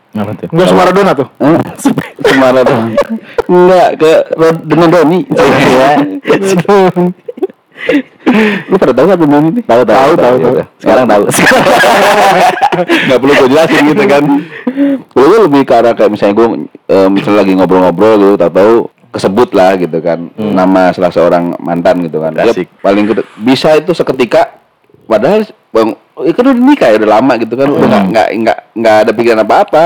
Enggak 0.51 0.67
sama 0.67 0.83
Maradona 0.83 1.15
tuh. 1.15 1.31
Eh, 1.39 1.55
Semara 2.27 2.61
tuh. 2.67 2.79
Enggak 3.47 3.89
ke 3.95 4.11
dengan 4.67 4.89
Doni. 4.91 5.21
Iya. 5.47 6.03
Lu 8.67 8.75
pada 8.83 8.91
tahu 8.91 9.05
nggak 9.07 9.21
Doni 9.23 9.47
ini? 9.47 9.61
Tahu 9.63 9.83
tahu 9.87 10.13
tahu. 10.19 10.37
tahu. 10.43 10.55
Sekarang 10.83 11.07
tahu. 11.07 11.23
Nggak 13.07 13.19
perlu 13.23 13.33
gue 13.39 13.49
jelasin 13.55 13.83
gitu 13.87 14.05
kan. 14.11 14.23
Gue 15.15 15.39
lebih 15.47 15.63
ke 15.63 15.75
arah 15.77 15.95
kayak 15.95 16.11
misalnya 16.11 16.35
gue 16.35 16.49
eh, 16.91 17.09
misalnya 17.15 17.47
lagi 17.47 17.53
ngobrol-ngobrol 17.55 18.15
gitu, 18.19 18.35
tahu-tahu 18.35 18.91
kesebut 19.15 19.55
lah 19.55 19.79
gitu 19.79 20.03
kan 20.03 20.29
nama 20.35 20.91
salah 20.91 21.15
seorang 21.15 21.55
mantan 21.63 22.03
gitu 22.03 22.19
kan. 22.19 22.35
Dia 22.35 22.51
paling 22.83 23.07
bisa 23.39 23.79
itu 23.79 23.95
seketika 23.95 24.66
padahal 25.07 25.41
bang 25.73 25.89
itu 26.27 26.39
udah 26.43 26.55
nikah 26.55 26.89
ya 26.93 26.97
udah 26.99 27.11
lama 27.19 27.33
gitu 27.39 27.55
kan 27.55 27.67
udah 27.71 27.89
nggak 27.89 28.05
nggak 28.11 28.29
nggak 28.43 28.59
nggak 28.75 28.97
ada 29.07 29.11
pikiran 29.15 29.41
apa-apa 29.47 29.85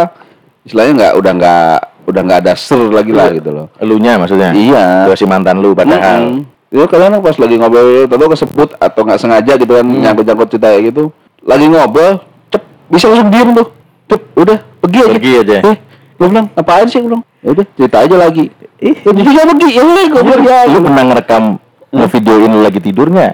istilahnya 0.65 0.93
nggak 0.97 1.13
udah 1.21 1.33
nggak 1.37 1.77
udah 2.11 2.23
nggak 2.27 2.41
ada 2.43 2.53
ser 2.59 2.81
lagi 2.91 3.13
lah 3.15 3.31
gitu 3.31 3.51
loh 3.55 3.67
Elunya 3.79 4.19
maksudnya? 4.19 4.51
Iya. 4.51 5.07
Gua 5.07 5.17
si 5.17 5.27
mantan 5.29 5.63
lu 5.63 5.77
padahal. 5.77 6.43
Mm-mm. 6.43 6.59
Ya 6.71 6.87
kalian 6.87 7.19
pas 7.19 7.35
lagi 7.35 7.55
ngobrol 7.59 8.07
tahu 8.07 8.31
kesebut 8.31 8.69
atau 8.79 9.01
nggak 9.03 9.19
sengaja 9.19 9.53
gitu 9.59 9.73
kan 9.75 9.87
nyangkut-nyangkut 9.87 10.49
cerita 10.55 10.71
kayak 10.71 10.95
gitu. 10.95 11.11
Lagi 11.43 11.67
ngobrol, 11.67 12.23
cep 12.51 12.63
bisa 12.87 13.11
langsung 13.11 13.31
diem 13.31 13.51
tuh. 13.55 13.69
Cep, 14.07 14.21
udah 14.39 14.59
pergi 14.79 14.99
aja. 15.03 15.11
Pergi 15.19 15.33
aja. 15.43 15.57
Eh, 15.67 15.77
gue 16.15 16.27
bilang 16.31 16.47
apaan 16.55 16.87
sih 16.87 17.03
gue 17.03 17.11
bilang? 17.11 17.23
Ya 17.43 17.49
udah 17.51 17.67
cerita 17.75 17.97
aja 18.07 18.17
lagi. 18.19 18.45
Ih, 18.79 18.97
ya 19.03 19.11
bisa 19.11 19.41
pergi. 19.51 19.69
Ya 19.75 19.83
gue 19.83 20.23
bilang 20.23 20.43
ya. 20.47 20.59
Lu 20.71 20.79
pernah 20.87 21.05
ngerekam 21.11 21.45
ngevideoin 21.91 22.51
lu 22.55 22.61
lagi 22.63 22.79
tidur 22.79 23.07
nggak? 23.11 23.33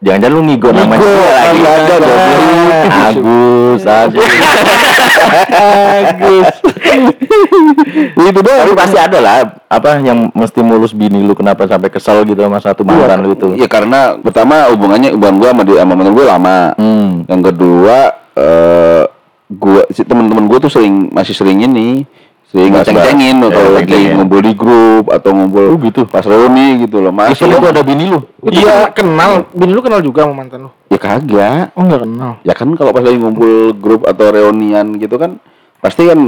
Jangan-jangan 0.00 0.32
lu 0.32 0.42
ngigo 0.48 0.68
namanya 0.72 0.96
Ngigo, 0.96 1.12
dia 1.12 1.28
lagi. 1.28 1.60
ada, 1.60 1.96
goblok. 2.00 2.16
Agus, 2.88 3.82
Agus. 3.84 4.28
Agus. 6.08 6.46
itu 8.16 8.40
doang. 8.40 8.60
Tapi 8.64 8.72
pasti 8.72 8.96
ada 8.96 9.18
lah 9.20 9.36
apa 9.68 10.00
yang 10.00 10.32
mesti 10.32 10.60
mulus 10.64 10.96
bini 10.96 11.20
lu 11.20 11.36
kenapa 11.36 11.68
sampai 11.68 11.92
kesel 11.92 12.24
gitu 12.24 12.40
sama 12.40 12.64
satu 12.64 12.80
mantan 12.80 13.20
lu 13.20 13.36
itu. 13.36 13.60
Ya 13.60 13.68
karena 13.68 14.16
pertama 14.16 14.72
hubungannya 14.72 15.12
hubungan 15.12 15.36
gua 15.36 15.48
sama 15.52 15.62
dia 15.68 15.76
sama 15.84 15.92
mantan 15.92 16.12
gue 16.16 16.24
lama. 16.24 16.58
Hmm. 16.80 17.10
Yang 17.28 17.40
kedua 17.52 17.96
eh 18.40 19.04
gua 19.52 19.82
si 19.92 20.00
teman-teman 20.00 20.48
gua 20.48 20.58
tuh 20.64 20.72
sering 20.72 21.12
masih 21.12 21.36
sering 21.36 21.60
ini 21.60 22.08
sering 22.50 22.66
Mas- 22.68 22.82
ngeceng-cengin 22.82 23.36
ya, 23.36 23.46
kalau 23.48 23.70
lagi 23.72 23.86
ceng-cengin. 23.86 24.14
ngumpul 24.16 24.40
di 24.40 24.52
grup 24.52 25.04
atau 25.06 25.30
ngumpul 25.30 25.64
Oh, 25.70 25.78
gitu. 25.78 26.00
pas 26.04 26.22
reuni 26.22 26.66
gitu 26.80 26.98
loh 26.98 27.08
Itu 27.08 27.18
masih 27.22 27.46
lu 27.46 27.56
ada 27.62 27.80
bini 27.80 28.04
lu. 28.08 28.20
Iya, 28.44 28.90
kenal. 28.90 29.46
Bini 29.50 29.70
lu 29.70 29.80
kenal 29.80 30.00
juga 30.00 30.24
sama 30.24 30.34
mantan 30.36 30.66
lu. 30.66 30.70
ya 30.86 30.98
kagak 30.98 31.70
Oh, 31.72 31.82
enggak 31.82 32.00
kenal. 32.02 32.32
ya 32.42 32.52
kan 32.52 32.68
kalau 32.74 32.90
pas 32.90 33.00
lagi 33.00 33.16
ngumpul 33.16 33.50
grup 33.74 34.02
atau 34.02 34.26
reunian 34.28 34.94
gitu 34.96 35.14
kan 35.14 35.38
pasti 35.78 36.04
kan 36.04 36.18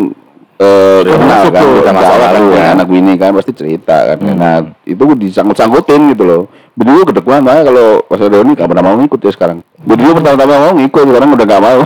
eh 0.57 1.01
kenal 1.03 1.27
masuk 1.43 1.51
kan 1.51 1.63
kita 1.67 1.91
masa 1.91 1.99
masalah 1.99 2.29
lalu 2.31 2.47
kan 2.49 2.63
kan. 2.63 2.73
anak 2.73 2.87
bini 2.87 3.13
kan 3.17 3.31
pasti 3.35 3.53
cerita 3.53 3.97
kan 4.07 4.19
nah 4.33 4.57
itu 4.85 5.03
disangkut-sangkutin 5.19 6.15
gitu 6.15 6.23
loh 6.23 6.43
bini 6.73 6.95
gua 6.95 7.05
gede 7.05 7.21
banget 7.21 7.43
makanya 7.43 7.65
kalau 7.67 7.87
pas 8.07 8.21
reuni 8.23 8.53
gak 8.55 8.69
pernah 8.71 8.85
mau 8.85 8.95
ngikut 8.97 9.19
ya 9.19 9.31
sekarang 9.31 9.59
bini 9.77 10.01
gua 10.01 10.15
pertama-tama 10.17 10.55
mau 10.63 10.75
ngikut 10.79 11.05
sekarang 11.05 11.29
udah 11.35 11.47
gak 11.49 11.61
mau 11.61 11.81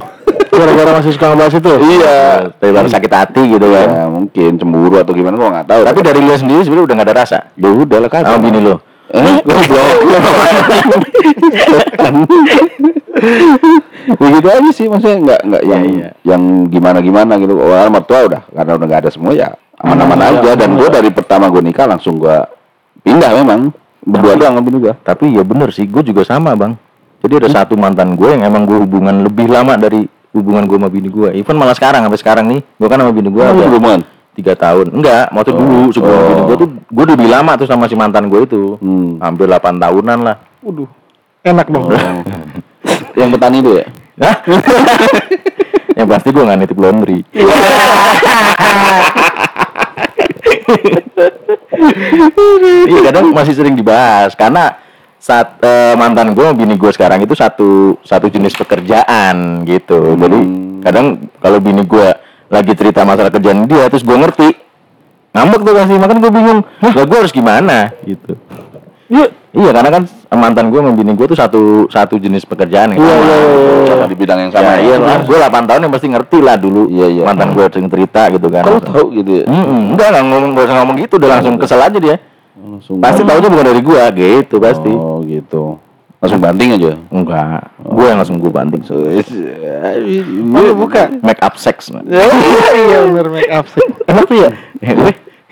Gara-gara 0.47 0.91
masih 0.97 1.13
suka 1.13 1.27
ngebahas 1.29 1.55
itu. 1.55 1.73
iya 1.87 2.19
Tapi 2.49 2.71
baru 2.73 2.89
sakit 2.89 3.13
hati 3.13 3.43
gitu 3.47 3.67
kan. 3.69 3.87
ya 3.87 4.05
mungkin 4.09 4.51
cemburu 4.57 4.97
atau 4.97 5.13
gimana 5.13 5.37
gua 5.37 5.49
nggak 5.53 5.69
tahu 5.69 5.81
Tapi 5.85 6.01
dari 6.01 6.19
lu 6.19 6.33
sendiri 6.33 6.61
sebenarnya 6.65 6.85
udah 6.85 6.95
gak 6.97 7.07
ada 7.07 7.15
rasa. 7.15 7.39
ya 7.55 7.69
udah 7.69 7.99
lah 8.01 8.09
kan 8.09 8.23
Sama 8.25 8.41
bini 8.41 8.61
lu. 8.61 8.75
eh 9.07 9.39
goblok 9.39 9.97
begitu 14.19 14.47
aja 14.47 14.71
sih 14.73 14.87
maksudnya 14.87 15.17
nggak 15.23 15.41
nggak 15.47 15.63
yang 15.63 15.83
iya. 15.89 16.09
yang 16.23 16.43
gimana 16.67 16.99
gimana 17.01 17.33
gitu 17.39 17.55
orang 17.55 17.91
mertua 17.91 18.19
udah 18.27 18.41
karena 18.47 18.73
udah 18.75 18.87
nggak 18.87 19.01
ada 19.07 19.11
semua 19.11 19.33
ya 19.33 19.49
aman-aman 19.79 20.19
aja 20.21 20.51
dan 20.55 20.71
gue 20.75 20.89
dari 20.89 21.09
pertama 21.11 21.47
gue 21.49 21.61
nikah 21.61 21.87
langsung 21.87 22.17
gue 22.17 22.37
pindah 23.03 23.31
memang 23.37 23.71
berdua 24.03 24.35
doang 24.35 24.55
sama 24.57 24.69
juga 24.69 24.93
Tapi 24.97 25.35
ya 25.35 25.43
bener 25.43 25.69
sih, 25.71 25.85
gue 25.85 26.01
juga 26.01 26.23
sama 26.23 26.55
bang. 26.55 26.75
Jadi 27.23 27.43
ada 27.43 27.49
satu 27.51 27.75
mantan 27.75 28.15
gue 28.15 28.29
yang 28.31 28.43
emang 28.45 28.63
gue 28.63 28.79
hubungan 28.79 29.23
lebih 29.23 29.51
lama 29.51 29.75
dari 29.75 30.07
hubungan 30.35 30.65
gue 30.67 30.77
sama 30.79 30.89
bini 30.91 31.09
gue. 31.11 31.29
Even 31.37 31.57
malah 31.59 31.77
sekarang 31.77 32.03
sampai 32.07 32.21
sekarang 32.21 32.45
nih, 32.51 32.61
gue 32.63 32.89
kan 32.89 32.99
sama 32.99 33.13
bini 33.15 33.29
gue 33.31 33.43
ada 33.43 33.67
hubungan 33.71 34.01
tiga 34.37 34.53
tahun. 34.53 34.93
Enggak, 34.93 35.33
waktu 35.33 35.51
dulu 35.55 35.81
sebelum 35.95 36.17
Oh. 36.17 36.27
bini 36.29 36.43
gue 36.45 36.57
tuh 36.59 36.69
gue 36.77 37.03
udah 37.07 37.15
lebih 37.17 37.31
lama 37.31 37.53
tuh 37.57 37.67
sama 37.69 37.87
si 37.87 37.95
mantan 37.97 38.29
gue 38.29 38.41
itu. 38.45 38.77
Hmm. 38.81 39.17
Hampir 39.23 39.47
8 39.49 39.79
tahunan 39.81 40.19
lah. 40.25 40.37
Waduh. 40.61 40.89
Enak 41.47 41.67
dong. 41.71 41.87
yang 43.17 43.33
petani 43.33 43.65
itu 43.65 43.71
ya 43.81 43.87
Hah? 44.21 44.37
yang 45.99 46.07
pasti 46.07 46.29
gue 46.31 46.43
nggak 46.45 46.59
nitip 46.63 46.79
laundry. 46.79 47.21
Iya 52.87 53.01
kadang 53.11 53.31
masih 53.35 53.55
sering 53.55 53.75
dibahas 53.77 54.33
karena 54.35 54.77
saat 55.27 55.59
eh, 55.59 55.99
mantan 55.99 56.39
gue 56.39 56.45
sama 56.47 56.55
bini 56.55 56.79
gue 56.79 56.91
sekarang 56.95 57.19
itu 57.19 57.35
satu 57.35 57.99
satu 58.07 58.31
jenis 58.31 58.55
pekerjaan 58.55 59.67
gitu. 59.67 60.15
Jadi 60.15 60.39
kadang 60.87 61.27
kalau 61.43 61.59
bini 61.59 61.83
gue 61.83 62.15
lagi 62.47 62.73
cerita 62.79 63.03
masalah 63.03 63.35
kerjaan 63.35 63.67
dia 63.67 63.91
terus 63.91 64.07
gue 64.07 64.15
ngerti 64.15 64.55
ngambek 65.35 65.61
tuh 65.67 65.75
pasti 65.75 65.95
makan 65.99 66.17
gue 66.23 66.31
bingung 66.31 66.61
lah 66.79 67.05
gue 67.11 67.19
harus 67.19 67.35
gimana 67.35 67.91
gitu. 68.07 68.39
Iya, 69.07 69.31
iya 69.55 69.71
karena 69.75 69.91
kan 69.91 70.03
mantan 70.35 70.71
gue 70.71 70.79
sama 70.79 70.95
bini 70.95 71.13
gue 71.19 71.27
tuh 71.27 71.39
satu 71.39 71.63
satu 71.91 72.23
jenis 72.23 72.47
pekerjaan 72.47 72.95
yang 72.95 73.03
sama. 73.03 73.35
sama 73.87 74.05
di 74.07 74.15
bidang 74.19 74.39
yang 74.47 74.51
Sama 74.55 74.79
sama 74.79 74.83
iya 74.83 74.95
lah, 74.99 75.19
gue 75.27 75.37
8 75.43 75.69
tahun 75.71 75.81
yang 75.87 75.93
pasti 75.95 76.09
ngerti 76.11 76.39
lah 76.43 76.55
dulu. 76.59 76.87
Iya, 76.87 77.07
iya. 77.11 77.23
Mantan 77.27 77.51
gue 77.55 77.67
sering 77.67 77.91
cerita 77.91 78.31
gitu 78.31 78.47
kan. 78.47 78.63
kalau 78.63 78.79
tahu 78.79 79.07
gitu 79.11 79.43
ya 79.43 79.45
Mm-mm, 79.51 79.95
enggak 79.95 80.07
nggak 80.15 80.23
ngomong 80.27 80.51
usah 80.55 80.77
ngomong 80.83 80.97
gitu, 81.03 81.15
udah 81.19 81.29
langsung 81.35 81.55
kesel 81.59 81.83
aja 81.83 81.99
dia. 81.99 82.17
Langsung 82.77 83.01
Pasti 83.01 83.23
tahunya 83.23 83.49
bukan 83.49 83.67
dari 83.67 83.81
gua 83.81 84.05
gitu 84.11 84.57
pasti. 84.57 84.93
oh 84.93 85.25
gitu 85.25 85.81
langsung 86.17 86.41
banting 86.41 86.69
aja 86.73 86.93
Enggak, 87.09 87.61
gua 87.79 88.07
yang 88.09 88.19
langsung 88.19 88.37
gua 88.37 88.53
banting. 88.55 88.83
So, 88.83 88.97
Oh, 88.97 89.21
lu 90.59 90.73
buka. 90.75 91.13
make 91.21 91.39
up 91.39 91.55
sex. 91.57 91.89
man. 91.89 92.03
Iya, 92.05 93.05
bener 93.13 93.29
make 93.29 93.53
up 93.53 93.69
sih. 93.69 93.85
Kenapa 94.03 94.33
ya? 94.33 94.51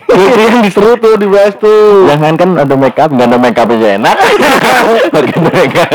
Itu 0.04 0.40
yang 0.40 0.60
diseru 0.62 0.96
tuh 0.96 1.16
dibahas 1.16 1.54
tuh. 1.56 2.08
Jangan 2.08 2.34
kan 2.34 2.48
ada 2.56 2.74
make 2.74 2.96
up, 2.96 3.08
nggak 3.08 3.28
ada 3.28 3.38
make 3.38 3.56
up 3.56 3.68
aja 3.68 3.88
enak. 3.96 4.16
Bagi 5.14 5.34
mereka. 5.38 5.84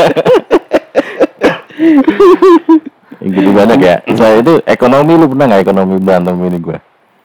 gitu 3.20 3.50
banyak 3.52 3.78
ya. 3.80 3.96
Saya 4.14 4.40
itu 4.40 4.62
ekonomi 4.64 5.12
lu 5.14 5.26
pernah 5.28 5.44
nggak 5.46 5.62
ekonomi 5.62 5.94
berantem 5.98 6.34
ini 6.40 6.58
gua? 6.58 6.78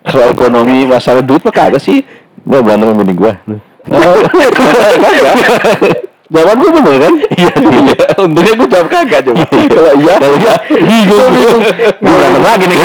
kalau 0.06 0.30
ekonomi 0.30 0.86
masalah 0.86 1.26
duit 1.26 1.42
mah 1.42 1.50
kagak 1.50 1.82
sih 1.82 2.06
Gua 2.46 2.62
berantem 2.62 2.94
sama 2.94 3.02
bini 3.02 3.14
gua. 3.16 3.34
Jawaban 6.26 6.56
gue 6.58 6.72
bener 6.74 6.96
kan? 6.98 7.14
Iya, 7.38 7.54
untungnya 8.18 8.54
gue 8.58 8.68
jawab 8.68 8.88
kagak 8.90 9.22
coba. 9.30 9.46
Kalau 9.46 9.94
iya, 10.02 10.16
Gua 11.06 11.26
berantem 12.02 12.44
lagi 12.44 12.66
nih. 12.66 12.78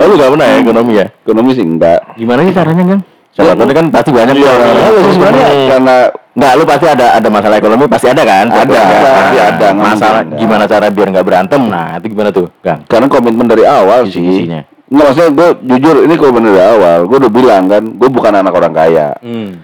Oh, 0.00 0.08
lu 0.08 0.16
gak 0.16 0.32
pernah 0.32 0.46
ya 0.48 0.56
ekonomi 0.64 0.92
ya? 0.96 1.06
ekonomi 1.12 1.50
sih 1.52 1.60
enggak. 1.60 2.00
Gimana 2.16 2.40
sih 2.48 2.56
caranya, 2.56 2.84
Kang? 2.88 3.00
Salah 3.36 3.52
satu 3.52 3.72
kan 3.76 3.86
pasti 3.92 4.10
banyak 4.16 4.32
tuh 4.32 4.48
orang. 4.48 4.68
Iya, 4.72 5.00
sebenarnya 5.12 5.48
karena 5.68 5.96
Enggak, 6.30 6.52
lu 6.56 6.64
pasti 6.64 6.86
ada 6.86 7.06
ada 7.18 7.28
masalah 7.28 7.56
ekonomi 7.58 7.84
pasti 7.90 8.06
ada 8.08 8.22
kan? 8.22 8.46
Ada, 8.48 8.62
Pasti 8.64 8.72
pasti 8.72 9.38
ada, 9.42 9.66
nggak 9.74 9.92
Masalah 9.92 10.22
gimana 10.38 10.64
cara 10.64 10.86
biar 10.88 11.08
nggak 11.12 11.26
berantem? 11.26 11.60
Nah, 11.68 11.98
itu 12.00 12.06
gimana 12.16 12.30
tuh, 12.32 12.48
Kang? 12.64 12.80
karena 12.88 13.06
komitmen 13.10 13.44
dari 13.44 13.66
awal 13.68 14.06
sih. 14.08 14.22
Isi-isinya. 14.24 14.62
Enggak 14.90 15.04
maksudnya 15.06 15.30
gue 15.30 15.48
jujur 15.70 15.96
ini 16.02 16.14
komitmen 16.14 16.50
dari 16.50 16.60
awal. 16.60 17.06
Gue 17.06 17.16
udah 17.22 17.32
bilang 17.32 17.62
kan, 17.66 17.82
gue 17.86 18.08
bukan 18.10 18.32
anak 18.34 18.50
orang 18.50 18.74
kaya. 18.74 19.08
Hmm. 19.22 19.62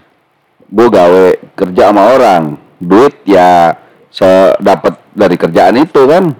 Gue 0.67 0.87
gawe 0.87 1.27
kerja 1.53 1.83
sama 1.91 2.03
orang. 2.09 2.43
Duit 2.79 3.27
ya 3.27 3.75
sedapat 4.09 4.97
dari 5.11 5.35
kerjaan 5.35 5.75
itu 5.77 6.07
kan. 6.07 6.31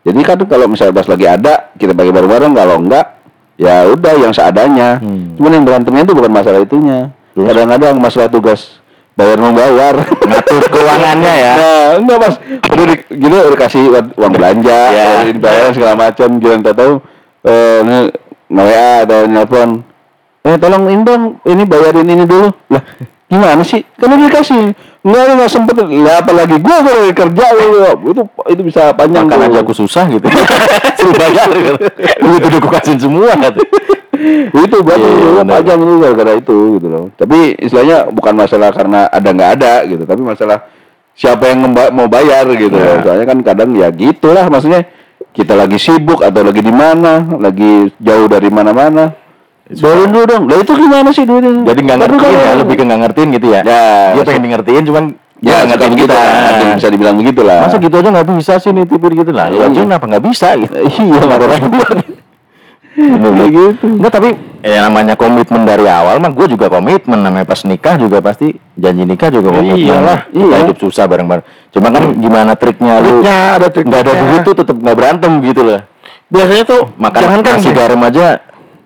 Jadi 0.00 0.20
kan 0.22 0.38
kalau 0.46 0.64
misalnya 0.64 0.94
pas 0.94 1.08
lagi 1.08 1.26
ada 1.26 1.54
kita 1.74 1.92
bagi 1.92 2.08
bareng-bareng 2.08 2.52
kalau 2.54 2.80
enggak 2.80 3.18
ya 3.58 3.84
udah 3.84 4.14
yang 4.16 4.32
seadanya. 4.32 4.96
Hmm. 4.96 5.34
Cuman 5.36 5.50
yang 5.52 5.64
berantemnya 5.66 6.06
itu 6.06 6.14
bukan 6.14 6.32
masalah 6.32 6.62
itunya. 6.62 7.10
Kadang-kadang 7.34 7.98
masalah 7.98 8.30
tugas 8.30 8.78
bayar 9.12 9.36
membayar. 9.36 9.94
Ngatur 10.00 10.64
keuangannya 10.70 11.34
ya. 11.36 11.54
Nah, 11.60 11.88
enggak 11.98 12.18
mas, 12.22 12.34
udah 12.64 12.84
di, 12.86 12.96
gitu 13.10 13.34
udah 13.34 13.58
kasih 13.58 13.82
uang- 13.90 14.32
belanja, 14.32 14.78
Ya. 14.88 15.04
udah 15.20 15.32
dibayar 15.34 15.68
segala 15.74 15.94
macam, 15.98 16.28
jalan 16.38 16.62
tahu, 16.62 16.92
eh 17.46 17.78
ini 17.84 17.98
nge-WA 18.50 19.06
atau 19.06 19.20
nelpon, 19.30 19.70
eh 20.44 20.56
tolong 20.58 20.84
ini 20.90 21.02
dong, 21.06 21.22
ini 21.46 21.62
bayarin 21.64 22.08
ini 22.08 22.24
dulu, 22.26 22.50
lah 22.68 22.82
gimana 23.30 23.62
sih? 23.62 23.86
Kan 23.94 24.10
udah 24.10 24.26
dikasih, 24.26 24.74
enggak 25.06 25.22
enggak 25.30 25.50
sempet, 25.50 25.74
lah 25.78 26.18
apalagi 26.18 26.56
gua 26.58 26.76
kalau 26.82 26.98
lagi 27.06 27.14
kerja 27.14 27.44
itu 27.54 28.22
itu 28.26 28.62
bisa 28.66 28.90
panjang 28.92 29.30
tuh. 29.30 29.38
aja 29.38 29.58
aku 29.62 29.74
susah 29.74 30.04
gitu. 30.10 30.26
Suruh 30.98 31.14
bayar 31.14 31.48
gitu. 31.54 31.84
Duit 32.20 32.42
udah 32.42 32.60
kasihin 32.74 32.98
semua 32.98 33.32
gitu. 33.38 33.62
itu 34.52 34.76
buat 34.84 35.00
Iya, 35.00 35.08
iya, 35.16 35.28
itu 35.32 35.42
panjang 35.48 35.78
itu 35.80 35.94
gara-gara 35.96 36.32
itu 36.36 36.56
gitu 36.76 36.86
loh. 36.92 37.04
Tapi 37.16 37.56
istilahnya 37.56 38.10
bukan 38.12 38.34
masalah 38.36 38.68
karena 38.74 39.08
ada 39.08 39.28
nggak 39.32 39.50
ada 39.56 39.72
gitu, 39.88 40.04
tapi 40.04 40.20
masalah 40.20 40.68
siapa 41.20 41.52
yang 41.52 41.68
mau 41.70 42.08
bayar 42.08 42.48
gitu 42.56 42.72
soalnya 43.04 43.26
kan 43.28 43.38
kadang 43.44 43.76
ya 43.76 43.92
gitulah 43.92 44.48
maksudnya 44.48 44.88
kita 45.30 45.54
lagi 45.54 45.78
sibuk 45.78 46.20
atau 46.20 46.42
lagi 46.42 46.60
di 46.60 46.74
mana? 46.74 47.22
Lagi 47.38 47.94
jauh 47.96 48.26
dari 48.26 48.48
mana-mana? 48.48 49.14
Bayarin 49.70 50.10
dulu 50.10 50.24
dong. 50.26 50.42
Lah 50.50 50.58
itu 50.58 50.72
gimana 50.74 51.08
sih 51.14 51.22
duitnya? 51.22 51.62
Jadi 51.62 51.80
nggak 51.86 51.98
ngertiin 52.02 52.20
kalau- 52.20 52.42
ya, 52.42 52.52
lebih 52.58 52.74
ke 52.74 52.82
nggak 52.82 53.00
ngertiin 53.06 53.28
gitu 53.30 53.46
ya. 53.46 53.60
Ya, 53.62 53.82
Dia 54.18 54.22
pengen 54.26 54.42
di 54.42 54.50
ngertiin 54.50 54.82
cuman 54.82 55.04
ya 55.38 55.54
nggak 55.54 55.66
ngertiin 55.70 55.92
begitu 55.94 56.10
kita. 56.10 56.18
Ada 56.18 56.60
yang 56.60 56.76
bisa 56.76 56.88
dibilang 56.90 57.16
begitu 57.16 57.40
lah 57.46 57.58
Masa 57.62 57.76
gitu 57.78 57.94
aja 57.94 58.08
nggak 58.10 58.26
bisa 58.34 58.52
sih 58.58 58.70
nih 58.74 58.84
tipir 58.84 59.12
gitu 59.14 59.30
lah. 59.30 59.46
Iya. 59.46 59.70
aja 59.70 59.78
kenapa 59.80 60.04
nggak 60.10 60.24
bisa 60.26 60.48
gitu? 60.58 60.74
iya 60.74 61.20
makanya 61.22 61.58
Bener 62.96 63.46
gitu. 63.48 63.86
Enggak 63.86 64.12
tapi 64.18 64.28
ya 64.60 64.90
namanya 64.90 65.14
komitmen 65.16 65.62
dari 65.64 65.86
awal 65.88 66.18
mah 66.18 66.32
gue 66.34 66.46
juga 66.50 66.66
komitmen 66.68 67.16
namanya 67.22 67.46
pas 67.46 67.62
nikah 67.64 67.96
juga 67.96 68.18
pasti 68.20 68.52
janji 68.74 69.06
nikah 69.06 69.30
juga 69.30 69.54
komitmen. 69.54 69.86
Iyalah, 69.86 70.20
Kita 70.28 70.42
iya. 70.44 70.56
hidup 70.66 70.76
susah 70.82 71.04
bareng-bareng. 71.06 71.44
Cuma 71.70 71.88
kan 71.94 72.02
gimana 72.18 72.52
triknya 72.58 72.98
lu 73.00 73.22
Triknya 73.22 73.36
ada 73.56 73.66
triknya. 73.70 73.90
nggak 73.90 74.02
ada 74.02 74.12
duit 74.18 74.40
tuh 74.42 74.54
tetap 74.58 74.76
nggak 74.76 74.96
berantem 74.98 75.32
gitu 75.46 75.62
loh. 75.64 75.80
Biasanya 76.30 76.64
tuh 76.66 76.82
Makan 76.98 77.20
jangan 77.22 77.40
kan 77.42 77.54
nasi 77.58 77.70
garam 77.74 78.00
aja 78.06 78.26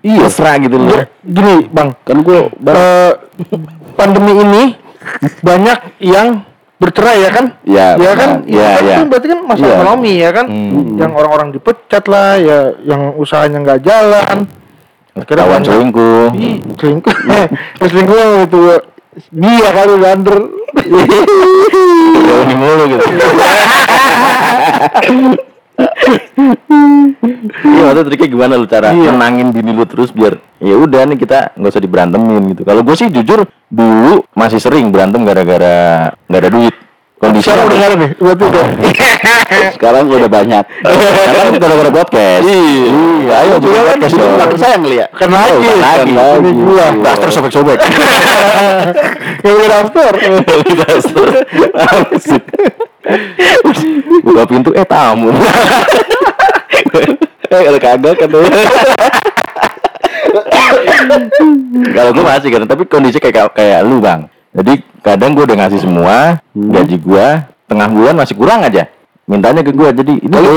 iya 0.04 0.20
mesra 0.28 0.52
gitu 0.60 0.76
loh. 0.76 1.04
gini 1.24 1.54
bang 1.72 1.88
kan 2.04 2.16
gue 2.20 2.38
eh, 2.52 3.12
pandemi 3.96 4.32
ini 4.36 4.62
banyak 5.40 5.78
yang 6.00 6.44
bercerai 6.74 7.18
ya 7.18 7.30
kan? 7.30 7.44
Ya, 7.62 7.86
ya 7.94 7.96
benar. 7.96 8.16
kan? 8.16 8.30
Ya, 8.44 8.68
Kan 8.68 8.82
ya. 8.82 8.96
Itu 8.96 9.04
berarti 9.06 9.26
kan 9.28 9.38
masalah 9.42 9.66
Iya. 9.66 9.76
ekonomi 9.78 10.12
ya 10.16 10.30
kan? 10.30 10.46
Yang 10.94 11.12
orang-orang 11.14 11.48
dipecat 11.50 12.04
lah, 12.06 12.30
ya 12.36 12.58
yang 12.82 13.00
usahanya 13.14 13.58
nggak 13.60 13.80
jalan. 13.80 14.36
Akhirnya 15.14 15.24
Ketahuan 15.24 15.56
banyak- 15.56 15.70
selingkuh. 15.70 16.26
Selingkuh. 16.74 17.14
Pas 17.78 17.88
selingkuh 17.88 18.42
itu 18.42 18.58
dia 19.30 19.68
kali 19.70 19.94
bander. 19.96 20.38
Jauhin 22.18 22.56
mulu 22.60 22.84
gitu. 22.90 23.06
Iya, 27.64 27.80
maksudnya 27.82 28.04
triknya 28.04 28.28
gimana 28.28 28.52
lu 28.54 28.66
cara 28.66 28.90
Iya. 28.90 29.10
menangin 29.10 29.50
bini 29.50 29.72
lu 29.72 29.84
terus 29.84 30.10
biar 30.10 30.38
ya 30.58 30.74
udah 30.74 31.02
nih 31.04 31.18
kita 31.18 31.54
nggak 31.54 31.70
usah 31.70 31.82
diberantemin 31.82 32.42
gitu. 32.50 32.62
Kalau 32.62 32.80
gue 32.80 32.94
sih 32.94 33.08
jujur 33.08 33.42
dulu 33.68 34.22
masih 34.32 34.58
sering 34.58 34.88
berantem 34.88 35.22
gara-gara 35.22 35.76
nggak 36.24 36.40
ada 36.40 36.50
duit. 36.50 36.74
Kondisi 37.14 37.46
Sekarang 37.46 37.70
udah 37.70 37.94
nih, 37.96 38.10
berarti 38.18 38.42
udah. 38.44 38.64
sekarang 39.78 40.02
udah 40.10 40.28
banyak 40.28 40.64
Sekarang 40.84 41.52
gara-gara 41.56 41.90
podcast. 41.94 42.42
Iya, 42.44 43.34
ayo 43.40 43.54
juga 43.56 43.78
kan 43.80 43.96
podcast 43.96 44.12
Itu 44.12 44.20
dong. 44.20 44.32
belakang 44.34 44.58
saya 44.60 44.76
ngeliat 44.76 45.08
ya 45.08 45.16
Kan 45.16 45.28
lagi, 45.30 45.56
kan 45.62 45.78
lagi. 45.80 46.12
Ini 46.12 46.50
gua. 46.58 46.86
Daster 47.00 47.30
sobek-sobek. 47.32 47.78
Yang 49.46 49.54
udah 49.56 49.68
daftar. 49.72 50.12
Daster. 50.84 51.28
Asik. 51.72 52.44
Buka 54.24 54.42
pintu 54.48 54.72
eh 54.72 54.86
tamu. 54.88 55.28
eh 57.52 57.60
kalau 57.60 57.78
kagak 57.78 58.14
kan 58.16 58.28
Kalau 61.94 62.10
gue 62.10 62.24
masih 62.24 62.48
kan, 62.50 62.66
tapi 62.66 62.82
kondisi 62.88 63.20
kayak 63.20 63.52
kayak 63.54 63.84
lu 63.84 64.00
bang. 64.00 64.26
Jadi 64.54 64.82
kadang 65.04 65.36
gue 65.36 65.44
udah 65.44 65.56
ngasih 65.66 65.80
semua 65.84 66.40
gaji 66.56 66.96
gue, 66.98 67.26
tengah 67.68 67.88
bulan 67.92 68.14
masih 68.16 68.34
kurang 68.34 68.64
aja. 68.64 68.88
Mintanya 69.24 69.64
ke 69.64 69.72
gue, 69.72 69.88
jadi 69.92 70.14
ini 70.20 70.36
lu 70.36 70.52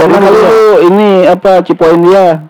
ini 0.92 1.10
apa 1.28 1.64
cipoin 1.64 2.04
dia 2.04 2.48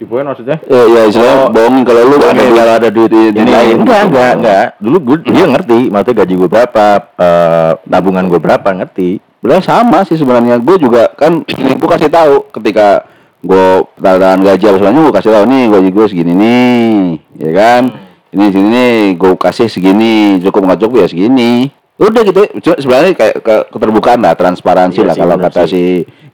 Cipuan 0.00 0.24
maksudnya? 0.24 0.56
ya 0.62 0.80
ya 0.88 1.02
istilahnya 1.04 1.52
bohongin 1.52 1.82
kalau 1.84 2.00
lu 2.02 2.16
Oke, 2.16 2.24
ada 2.24 2.32
duit- 2.32 2.56
kalau 2.56 2.72
ada 2.74 2.88
duit 2.88 3.10
ini 3.12 3.36
lain. 3.44 3.76
enggak 3.78 4.02
enggak 4.02 4.30
enggak 4.34 4.66
dulu 4.80 4.96
gue 4.98 5.16
dia 5.28 5.44
ngerti 5.46 5.78
maksudnya 5.86 6.16
gaji 6.18 6.34
gue 6.34 6.48
berapa 6.48 6.86
eh, 7.14 7.70
tabungan 7.84 8.24
gue 8.26 8.40
berapa 8.40 8.68
ngerti. 8.74 9.10
Sebenarnya 9.38 9.60
sama 9.62 9.98
sih 10.02 10.16
sebenarnya 10.16 10.56
gue 10.56 10.76
juga 10.78 11.12
kan 11.12 11.44
gue 11.80 11.88
kasih 11.90 12.08
tahu 12.08 12.48
ketika 12.50 13.04
gue 13.40 13.66
tanda 13.94 14.36
gaji 14.38 14.64
apa 14.66 14.76
sebenarnya 14.78 15.00
gue 15.02 15.14
kasih 15.14 15.30
tahu 15.30 15.44
nih 15.46 15.62
gaji 15.68 15.88
gue 15.90 16.06
segini 16.08 16.32
nih 16.34 16.96
ya 17.38 17.50
kan? 17.52 17.82
Ini 18.30 18.44
segini 18.46 18.68
nih 18.70 18.90
gue 19.14 19.32
kasih 19.34 19.66
segini 19.66 20.14
cukup 20.40 20.60
nggak 20.64 20.80
cukup 20.80 20.94
ya 20.96 21.06
segini. 21.06 21.68
Udah 21.96 22.22
gitu 22.22 22.40
sebenarnya 22.74 23.12
kayak 23.12 23.36
ke- 23.38 23.66
keterbukaan 23.68 24.16
lah 24.18 24.32
transparansi 24.32 25.04
Iya 25.04 25.06
lah 25.06 25.14
kalau 25.14 25.36
kata 25.36 25.62
sih. 25.62 25.68
si 25.68 25.82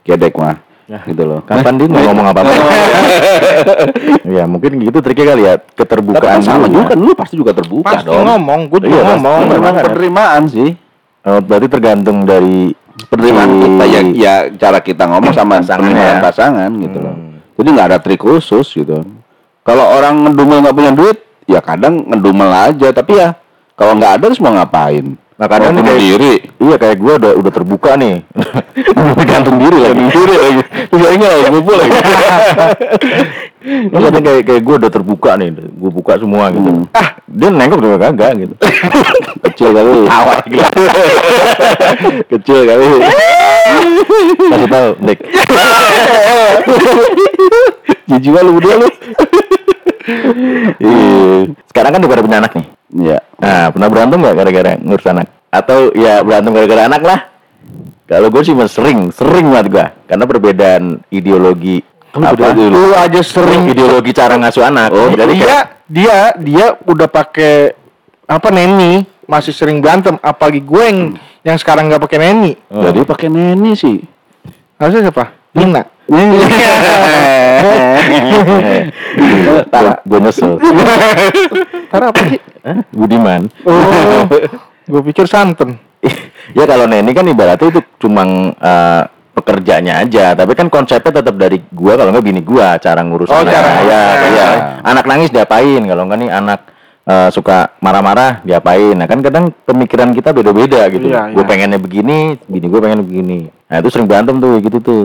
Gedek 0.02 0.38
mah 0.38 0.62
gitu 0.86 1.22
loh. 1.22 1.40
Kapan 1.42 1.74
dia 1.74 1.86
nggak 1.88 2.04
ngomong 2.04 2.26
apa 2.26 2.40
apa 2.40 2.52
ya 4.36 4.44
mungkin 4.44 4.70
gitu 4.78 4.98
triknya 5.00 5.26
kali 5.28 5.42
ya. 5.42 5.54
Tapi 5.56 5.74
keterbukaan 5.76 6.38
kan 6.38 6.42
sama 6.42 6.66
juga 6.66 6.78
ya. 6.80 6.88
kan 6.88 6.98
lu 7.00 7.12
pasti 7.12 7.34
juga 7.34 7.52
terbuka 7.52 7.90
Pasti 7.92 8.06
dong. 8.06 8.22
ngomong, 8.24 8.60
gue 8.68 8.80
juga 8.80 8.94
Iya, 8.94 9.04
ngomong. 9.12 9.38
Memang 9.40 9.52
memang 9.52 9.74
ya. 9.74 9.82
penerimaan 9.84 10.42
sih. 10.46 10.70
Oh, 11.22 11.40
berarti 11.40 11.66
tergantung 11.66 12.22
dari 12.22 12.70
penerimaan 13.04 13.50
si- 13.50 13.58
kita 13.60 13.84
ya 13.84 14.00
ya 14.08 14.34
cara 14.54 14.78
kita 14.78 15.04
ngomong 15.04 15.32
sama 15.32 15.58
Pasangan 15.60 15.90
ya. 15.90 16.12
pasangan 16.22 16.70
gitu 16.76 16.98
loh. 16.98 17.14
Hmm. 17.14 17.34
jadi 17.56 17.68
nggak 17.72 17.86
ada 17.88 17.98
trik 17.98 18.20
khusus 18.20 18.66
gitu. 18.70 19.02
Kalau 19.60 19.84
orang 19.90 20.22
ngedumel 20.22 20.62
nggak 20.62 20.76
punya 20.76 20.92
duit 20.92 21.18
ya 21.44 21.58
kadang 21.58 22.04
ngedumel 22.04 22.46
aja. 22.46 22.88
Tapi 22.90 23.12
ya 23.16 23.34
kalau 23.74 23.98
nggak 23.98 24.12
ada 24.16 24.24
terus 24.24 24.38
mau 24.38 24.54
ngapain 24.54 25.18
Nah, 25.36 25.46
kadang 25.52 25.76
kayak- 25.76 26.00
diri 26.00 26.32
Iya 26.56 26.76
kayak 26.80 26.96
gue 26.96 27.12
udah 27.20 27.32
udah 27.36 27.52
terbuka 27.52 27.92
nih. 28.00 28.24
Gantung 29.28 29.60
diri 29.60 29.78
lagi. 29.78 30.04
diri 30.08 30.34
lagi. 30.34 30.60
Tidak 30.88 31.10
ingat 31.12 31.30
lagi 31.30 31.44
ngumpul 31.52 31.76
lagi. 31.76 31.98
Lu 33.92 33.98
kadang 34.00 34.22
kayak 34.24 34.42
kayak 34.46 34.62
gue 34.64 34.74
udah 34.80 34.90
terbuka 34.90 35.30
nih, 35.36 35.48
gue 35.52 35.90
buka 35.92 36.16
semua 36.16 36.48
gitu. 36.48 36.64
Hmm. 36.64 36.86
Ah, 36.96 37.20
dia 37.28 37.48
nengok 37.52 37.82
juga 37.82 37.96
kagak 38.00 38.30
gitu. 38.40 38.54
kecil 39.50 39.70
kali 39.74 40.06
Awal 40.08 40.38
gila. 40.48 40.68
Kecil 42.32 42.60
kali. 42.64 42.86
Kasih 44.46 44.68
tahu, 44.70 44.90
Dek. 45.04 45.18
jijik 48.06 48.32
lu 48.38 48.50
berdua 48.56 48.74
lu 48.80 48.88
Iya. 50.78 51.50
Sekarang 51.66 51.90
kan 51.92 52.00
udah 52.00 52.10
pada 52.10 52.22
punya 52.22 52.38
anak 52.40 52.52
nih. 52.54 52.66
ya 53.02 53.18
Nah, 53.36 53.68
pernah 53.72 53.88
berantem 53.92 54.18
nggak 54.20 54.36
gara-gara 54.36 54.72
ngurus 54.80 55.06
anak? 55.08 55.26
Atau 55.52 55.92
ya 55.92 56.24
berantem 56.24 56.52
gara-gara 56.56 56.82
anak 56.88 57.02
lah? 57.04 57.20
Kalau 58.06 58.30
gue 58.30 58.42
sih 58.46 58.54
sering, 58.70 59.10
sering 59.10 59.50
banget 59.50 59.66
gue. 59.72 59.86
Karena 60.06 60.24
perbedaan 60.24 61.02
ideologi 61.10 61.82
apa? 62.14 62.54
Lu 62.54 62.94
aja 62.96 63.20
sering 63.20 63.66
ideologi 63.68 64.14
cara 64.14 64.38
ngasuh 64.38 64.64
anak. 64.64 64.88
Oh, 64.94 65.10
jadi 65.12 65.32
dia 65.34 65.44
kayak, 65.44 65.64
dia 65.86 66.16
dia 66.38 66.66
udah 66.86 67.08
pakai 67.10 67.74
apa 68.26 68.48
neni 68.50 69.06
masih 69.26 69.54
sering 69.54 69.78
berantem 69.78 70.18
apalagi 70.22 70.62
gue 70.62 70.82
yang 70.82 70.98
yang 71.46 71.56
sekarang 71.58 71.86
nggak 71.86 72.02
pakai 72.02 72.18
neni 72.18 72.52
Oh. 72.70 72.82
jadi 72.82 73.06
pakai 73.06 73.28
neni 73.30 73.78
sih 73.78 74.02
harusnya 74.78 75.10
siapa 75.10 75.34
Nina 75.56 75.82
gue 76.06 76.22
gue 80.06 80.18
nyesel. 80.22 80.54
Tara 81.90 82.14
apa 82.14 82.20
sih? 82.30 82.38
Budiman. 82.94 83.50
oh 83.66 84.22
gue 84.86 85.02
pikir 85.10 85.26
santen 85.26 85.82
ya 86.54 86.64
kalau 86.68 86.86
Neni 86.86 87.10
kan 87.10 87.26
ibaratnya 87.26 87.72
itu 87.72 87.80
cuma 87.98 88.22
eh, 88.54 89.02
pekerjaannya 89.36 90.08
aja, 90.08 90.32
tapi 90.32 90.56
kan 90.56 90.72
konsepnya 90.72 91.20
tetap 91.20 91.36
dari 91.36 91.60
gua 91.68 91.92
kalau 92.00 92.08
nggak 92.08 92.24
bini 92.24 92.40
gua 92.40 92.80
cara 92.80 93.04
ngurus 93.04 93.28
Oh, 93.28 93.44
anak. 93.44 93.52
cara 93.52 93.68
ya, 93.84 94.02
ngurus. 94.16 94.32
ya. 94.32 94.48
Anak 94.80 95.04
nangis 95.04 95.28
diapain, 95.28 95.82
kalau 95.84 96.08
nggak 96.08 96.18
nih 96.24 96.30
anak 96.32 96.60
eh, 97.04 97.28
suka 97.28 97.76
marah-marah 97.84 98.40
diapain. 98.48 98.96
Nah 98.96 99.04
kan 99.04 99.20
kadang 99.20 99.52
pemikiran 99.68 100.16
kita 100.16 100.32
beda-beda 100.32 100.88
gitu. 100.88 101.12
Iya, 101.12 101.36
gue 101.36 101.44
iya. 101.44 101.48
pengennya 101.48 101.76
begini, 101.76 102.40
bini 102.48 102.66
gue 102.66 102.80
pengen 102.80 103.04
begini. 103.04 103.38
Nah 103.68 103.76
itu 103.84 103.88
sering 103.92 104.08
berantem 104.08 104.40
tuh 104.40 104.56
gitu 104.64 104.78
tuh. 104.80 105.04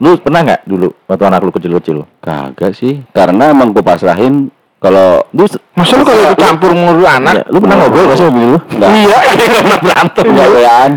Lu 0.00 0.16
pernah 0.16 0.40
nggak 0.42 0.60
dulu 0.64 0.88
waktu 1.04 1.24
anak 1.24 1.40
lu 1.40 1.52
kecil-kecil? 1.52 1.98
kagak 2.18 2.72
sih 2.72 3.04
karena 3.10 3.50
emang 3.50 3.70
gue 3.70 3.80
pasrahin 3.80 4.48
kalau 4.76 5.20
Lu 5.30 5.44
masa 5.74 5.92
lu 5.94 6.04
kalau 6.04 6.32
campur 6.34 6.72
ngurus 6.72 7.04
anak 7.04 7.34
Iya, 7.36 7.44
lu 7.46 7.58
pernah 7.58 7.76
ngobrol 7.78 8.04
gak 8.06 8.16
sih 8.16 8.24
sama 8.24 8.40
lu? 8.40 8.58
iya 8.80 9.18
pernah 9.52 9.78
berantem. 9.78 10.24
nggak 10.26 10.48
wean 10.56 10.90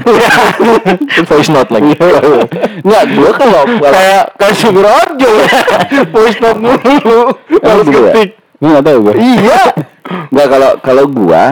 Voice 1.22 1.52
note 1.52 1.68
lagi. 1.70 1.92
nggak 2.80 3.04
gue 3.10 3.30
kalau 3.34 3.62
kayak 3.84 4.24
kayak 4.34 4.56
supir 4.56 4.88
ojol 4.88 5.36
voice 6.16 6.40
note 6.40 6.60
mulu 6.64 7.22
harus 7.60 7.86
gitu 7.86 8.00
ya? 8.02 8.14
ketik 8.14 8.30
Ini 8.58 8.68
nggak 8.70 8.86
tahu 8.86 8.98
gue. 9.04 9.14
iya 9.20 9.62
Nggak 10.32 10.48
kalau 10.50 10.72
kalau 10.80 11.04
gua 11.08 11.44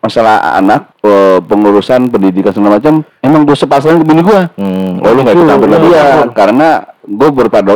masalah 0.00 0.54
anak 0.54 0.92
eh, 1.02 1.38
pengurusan 1.42 2.08
pendidikan 2.08 2.52
segala 2.54 2.78
macam 2.78 3.02
emang 3.20 3.42
gue 3.42 3.56
sepasrahin 3.58 4.02
ke 4.02 4.06
bini 4.06 4.22
gua. 4.22 4.46
Hmm, 4.54 5.02
oh 5.02 5.10
lu 5.10 5.20
nggak 5.24 5.34
ikut 5.34 5.46
campur 5.48 5.68
lagi? 5.68 5.86
Iya, 5.90 6.06
karena 6.30 6.68
gue 7.02 7.28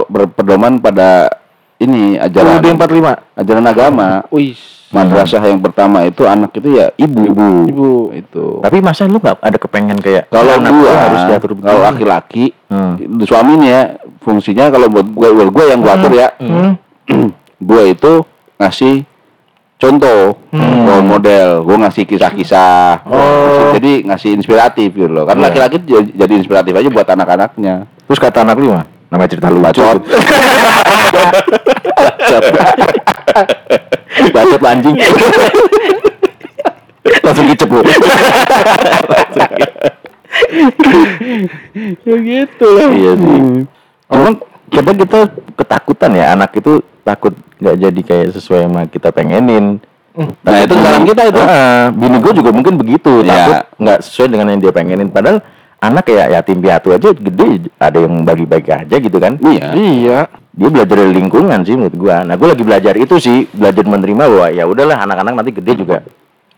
berpedoman 0.06 0.78
pada 0.78 1.30
ini 1.80 2.20
ajaran 2.20 2.60
UUD 2.60 2.76
45 2.76 3.40
ajaran 3.40 3.64
agama. 3.66 4.08
wih 4.28 4.54
Madrasah 4.90 5.38
yang 5.46 5.62
pertama 5.62 6.02
itu 6.02 6.26
anak 6.26 6.50
itu 6.58 6.74
ya 6.74 6.90
ibu. 6.98 7.22
Ibu. 7.30 7.46
Ibu. 7.70 7.90
Itu. 8.10 8.44
Tapi 8.58 8.82
masa 8.82 9.06
lu 9.06 9.22
nggak 9.22 9.38
ada 9.38 9.54
kepengen 9.54 10.02
kayak 10.02 10.26
Kalau 10.34 10.58
anak 10.58 10.70
gua 10.74 10.92
harus 10.98 11.22
diatur 11.30 11.50
kalau 11.62 11.82
laki-laki 11.86 12.44
Hmm. 12.70 12.94
suaminya 13.26 13.66
ya, 13.66 13.82
fungsinya 14.22 14.70
kalau 14.70 14.86
buat 14.86 15.02
gue 15.02 15.28
gue 15.50 15.64
yang 15.66 15.82
gua 15.82 15.94
atur 15.98 16.14
ya. 16.14 16.30
Hmm. 16.38 16.74
gue 17.70 17.82
itu 17.86 18.12
ngasih 18.58 19.02
contoh, 19.80 20.36
role 20.52 21.02
model, 21.02 21.64
gue 21.64 21.76
ngasih 21.78 22.04
kisah-kisah, 22.04 23.00
Oh. 23.02 23.72
jadi 23.72 24.04
ngasih 24.04 24.30
inspiratif 24.34 24.92
gitu 24.92 25.08
loh. 25.08 25.24
Karena 25.24 25.42
Iya. 25.42 25.64
laki-laki 25.64 25.76
j- 25.82 26.12
jadi 26.14 26.32
inspiratif 26.36 26.72
aja 26.72 26.88
buat 26.88 27.08
anak-anaknya. 27.08 27.74
Terus 28.04 28.20
kata 28.20 28.44
anak 28.44 28.56
lu 28.56 28.70
mah, 28.70 28.84
namanya 29.08 29.30
cerita 29.30 29.48
lu 29.48 29.58
Bacot. 29.58 29.98
Bacot 34.30 34.62
anjing. 34.70 34.96
Langsung 37.20 37.46
kicep 37.48 37.68
lu. 37.68 37.80
ya 42.00 42.16
gitu 42.28 42.66
lah. 42.68 42.88
iya 42.90 43.12
sih. 43.14 43.40
Emang 44.10 44.34
kadang 44.70 44.96
kita 44.96 45.18
ketakutan 45.58 46.10
ya 46.16 46.24
anak 46.38 46.50
itu 46.56 46.80
takut 47.02 47.34
nggak 47.60 47.76
jadi 47.76 48.00
kayak 48.00 48.26
sesuai 48.38 48.60
sama 48.66 48.82
kita 48.88 49.10
pengenin. 49.12 49.82
Nah, 50.16 50.58
itu 50.66 50.74
kesalahan 50.74 51.04
kita 51.06 51.22
itu. 51.30 51.40
Ah, 51.40 51.86
bini 51.94 52.18
gue 52.18 52.32
juga 52.34 52.50
mungkin 52.50 52.74
begitu, 52.80 53.22
Iya. 53.22 53.30
takut 53.30 53.58
nggak 53.78 53.98
sesuai 54.02 54.28
dengan 54.32 54.46
yang 54.52 54.60
dia 54.60 54.72
pengenin. 54.74 55.08
Padahal 55.08 55.38
anak 55.80 56.02
kayak 56.10 56.28
yatim 56.34 56.58
piatu 56.58 56.88
aja 56.92 57.08
gede, 57.14 57.70
ada 57.78 57.98
yang 58.00 58.26
bagi-bagi 58.26 58.70
aja 58.74 58.96
gitu 58.98 59.18
kan. 59.22 59.38
Iya. 59.38 59.66
Iya. 59.74 60.18
Dia 60.50 60.68
belajar 60.68 60.96
dari 60.98 61.12
lingkungan 61.14 61.58
sih 61.62 61.78
menurut 61.78 61.96
gua. 61.96 62.26
Nah, 62.26 62.34
gua 62.34 62.52
lagi 62.52 62.64
belajar 62.66 62.94
itu 62.98 63.16
sih, 63.22 63.46
belajar 63.54 63.86
menerima 63.86 64.24
bahwa 64.26 64.46
ya 64.50 64.64
udahlah 64.66 64.98
anak-anak 65.06 65.32
nanti 65.40 65.52
gede 65.54 65.72
juga 65.78 66.02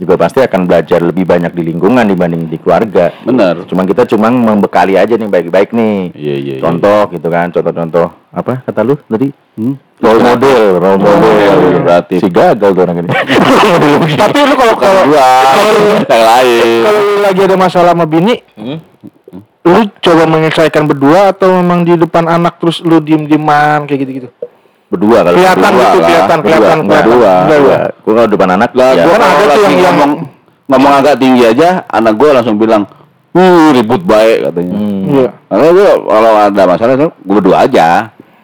juga 0.01 0.19
pasti 0.19 0.43
akan 0.43 0.67
belajar 0.67 0.99
lebih 0.99 1.23
banyak 1.23 1.53
di 1.55 1.63
lingkungan 1.73 2.03
dibanding 2.03 2.51
di 2.51 2.59
keluarga. 2.59 3.13
Bener. 3.23 3.63
Cuman 3.69 3.85
kita 3.87 4.03
cuma 4.09 4.33
membekali 4.33 4.99
aja 4.99 5.15
nih 5.15 5.31
baik-baik 5.31 5.71
nih. 5.71 6.11
Iya, 6.17 6.35
iya, 6.39 6.55
iya. 6.59 6.63
Contoh 6.65 7.07
gitu 7.13 7.29
kan, 7.31 7.53
contoh-contoh 7.55 8.07
apa 8.33 8.65
kata 8.67 8.81
lu 8.83 8.97
tadi? 9.07 9.29
Hmm? 9.61 9.77
Role 10.03 10.23
model, 10.25 10.63
role 10.83 10.99
model. 10.99 11.59
berarti. 11.87 12.17
Si 12.19 12.29
gagal 12.33 12.71
tuh 12.75 12.83
orang 12.83 12.99
ini. 13.05 13.11
Tapi 14.19 14.39
lu 14.43 14.55
kalau 14.59 14.75
kalau 14.75 15.03
yang 15.07 16.03
lain. 16.09 16.83
kalau 16.83 17.01
lagi 17.23 17.41
ada 17.47 17.57
masalah 17.61 17.93
sama 17.95 18.07
bini, 18.09 18.43
lu 19.63 19.81
coba 20.03 20.25
menyelesaikan 20.27 20.91
berdua 20.91 21.31
atau 21.31 21.55
memang 21.63 21.87
di 21.87 21.95
depan 21.95 22.27
anak 22.27 22.59
terus 22.59 22.83
lu 22.83 22.99
diem-dieman 22.99 23.87
kayak 23.87 24.01
gitu-gitu? 24.03 24.29
Berdua 24.93 25.19
kalau 25.19 25.33
Kelihatan 25.33 25.57
berdua 25.65 25.81
lah. 25.81 25.93
kelihatan, 25.97 26.37
Berdua, 26.37 26.53
kelihatan, 26.53 26.77
enggak 26.77 27.01
kelihatan. 27.01 27.09
dua. 27.09 27.33
Enggak, 27.41 27.59
Dua. 27.59 27.77
Gua 27.97 28.13
kalau 28.13 28.29
depan 28.29 28.49
anak 28.53 28.71
Lah, 28.73 28.91
ya. 28.93 29.03
gua 29.03 29.15
kan 29.15 29.23
ada 29.25 29.45
tuh 29.49 29.63
yang- 29.63 29.81
ngomong 29.81 30.11
ngomong 30.63 30.93
agak 30.95 31.15
tinggi 31.17 31.43
aja, 31.43 31.69
anak 31.89 32.13
gua 32.15 32.29
langsung 32.35 32.57
bilang, 32.57 32.83
"Uh, 33.33 33.73
ribut 33.73 34.03
baik," 34.03 34.39
katanya. 34.45 34.75
Hmm. 34.75 35.01
Iya. 35.09 35.29
Karena 35.49 35.69
gua 35.71 35.89
kalau 35.99 36.31
ada 36.39 36.63
masalah 36.67 36.95
gua 36.95 37.09
berdua 37.25 37.57
aja. 37.63 37.87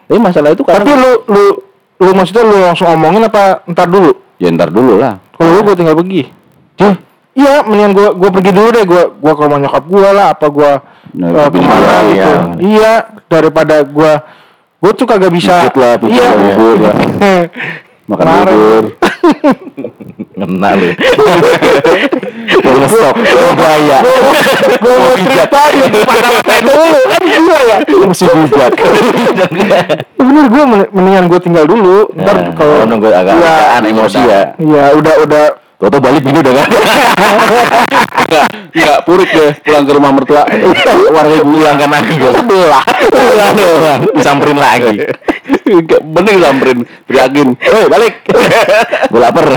Tapi 0.03 0.17
masalah 0.19 0.49
itu 0.49 0.63
Tapi 0.63 0.73
karena 0.75 0.93
lu 0.97 1.11
lu 1.29 1.43
lu 1.99 2.11
maksudnya 2.11 2.43
lu 2.43 2.57
langsung 2.63 2.87
omongin 2.89 3.21
apa 3.23 3.61
ntar 3.67 3.85
dulu? 3.85 4.09
ya 4.35 4.49
ntar 4.49 4.69
dulu 4.69 4.97
lah. 4.97 5.21
Kalau 5.31 5.49
lu 5.51 5.61
gua 5.61 5.75
tinggal 5.75 5.93
pergi. 5.93 6.33
Hah? 6.77 6.95
Iya, 7.31 7.61
mendingan 7.61 7.93
gua 7.93 8.07
gua 8.11 8.29
pergi 8.31 8.51
dulu 8.51 8.67
deh, 8.71 8.83
gua 8.83 9.03
gua 9.13 9.33
ke 9.33 9.41
rumah 9.43 9.59
nyokap 9.59 9.83
gua 9.85 10.09
lah, 10.09 10.27
apa 10.33 10.47
gua 10.49 10.71
Nah, 11.11 11.45
bini 11.47 11.61
ke 11.61 11.69
mana 11.71 11.97
gitu. 12.03 12.11
iya. 12.11 12.29
Iya, 12.59 12.93
daripada 13.27 13.81
gua 13.83 14.21
gua 14.79 14.91
tuh 14.91 15.05
kagak 15.05 15.31
bisa. 15.31 15.67
Ikut 15.67 15.75
lah, 15.75 15.93
iya. 16.05 16.27
bubur 16.55 16.75
lah. 16.81 16.95
Makan 18.09 18.25
Kemarin. 18.25 18.47
bubur. 18.49 18.83
Ngena 20.33 20.69
lu. 20.73 20.89
Mau 22.59 22.73
ngestok, 22.75 23.13
mau 23.13 23.51
gaya. 23.53 23.97
Gua 24.81 24.95
mau 24.97 25.13
ceritain 25.15 25.83
pada 26.01 26.29
dulu 26.59 26.99
kan 27.05 27.21
gua 27.21 27.59
ya. 27.61 27.77
Mesti 27.85 28.25
bijak. 28.25 28.71
Ya 28.73 29.81
bener 30.17 30.45
gua 30.49 30.63
men- 30.65 30.89
mendingan 30.91 31.25
gua 31.27 31.39
tinggal 31.39 31.65
dulu. 31.67 32.09
Ntar 32.15 32.35
Nah, 32.35 32.51
kalau 32.57 32.87
nunggu 32.87 33.11
agak 33.11 33.35
agak 33.37 33.85
emosi 33.85 34.19
ya. 34.21 34.41
Iya, 34.57 34.83
udah 34.95 35.15
udah 35.27 35.43
Toto 35.79 35.97
balik 36.03 36.27
bini 36.27 36.43
udah 36.43 36.53
kan. 36.59 36.67
Enggak, 38.19 38.47
enggak 38.75 38.99
purik 39.07 39.29
deh 39.31 39.51
pulang 39.63 39.83
ke 39.87 39.91
rumah 39.95 40.11
mertua. 40.11 40.43
Warga 41.07 41.39
pulang 41.39 41.75
kan 41.79 41.89
lagi 41.89 42.13
gue 42.19 42.31
sebelah. 42.35 42.83
Pulang. 43.07 43.55
Disamperin 44.11 44.59
lagi. 44.59 45.07
Enggak 45.71 46.01
bener 46.03 46.35
samperin, 46.43 46.79
teriakin. 47.07 47.47
Woi 47.55 47.87
balik. 47.87 48.13
Gue 49.07 49.19
lapar. 49.23 49.47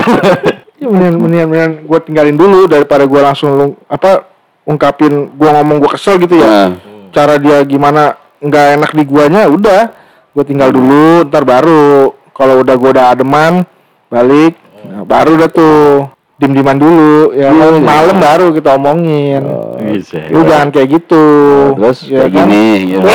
ya 0.83 0.87
mendingan 0.91 1.15
mendingan, 1.23 1.47
mendingan 1.47 1.73
gua 1.87 1.99
tinggalin 2.03 2.35
dulu 2.35 2.67
daripada 2.67 3.07
gua 3.07 3.31
langsung 3.31 3.79
apa 3.87 4.27
ungkapin 4.67 5.31
gua 5.39 5.63
ngomong 5.63 5.79
gua 5.79 5.91
kesel 5.95 6.19
gitu 6.19 6.43
ya. 6.43 6.47
Nah. 6.47 6.71
Cara 7.15 7.39
dia 7.39 7.63
gimana 7.63 8.19
nggak 8.43 8.67
enak 8.79 8.91
di 8.99 9.05
guanya 9.07 9.47
udah 9.47 9.95
gua 10.35 10.45
tinggal 10.47 10.75
dulu 10.75 11.23
ntar 11.31 11.47
baru 11.47 12.11
kalau 12.35 12.67
udah 12.67 12.75
gua 12.75 12.91
udah 12.99 13.07
ademan 13.15 13.63
balik 14.11 14.59
nah, 14.93 15.03
baru 15.03 15.33
dah 15.37 15.49
tuh 15.49 16.05
dim 16.37 16.53
diman 16.53 16.77
dulu 16.77 17.33
ya 17.33 17.49
kan 17.49 17.79
malam 17.79 18.17
baru 18.19 18.51
kita 18.51 18.75
omongin 18.75 19.41
Bisa. 19.81 20.21
lu 20.29 20.43
jangan 20.43 20.69
kayak 20.69 20.89
gitu 20.93 21.25
Terus 21.73 21.99
ya 22.05 22.27
kayak 22.27 22.33
kan? 22.35 22.45
gini, 22.45 22.65
gitu. 22.91 23.07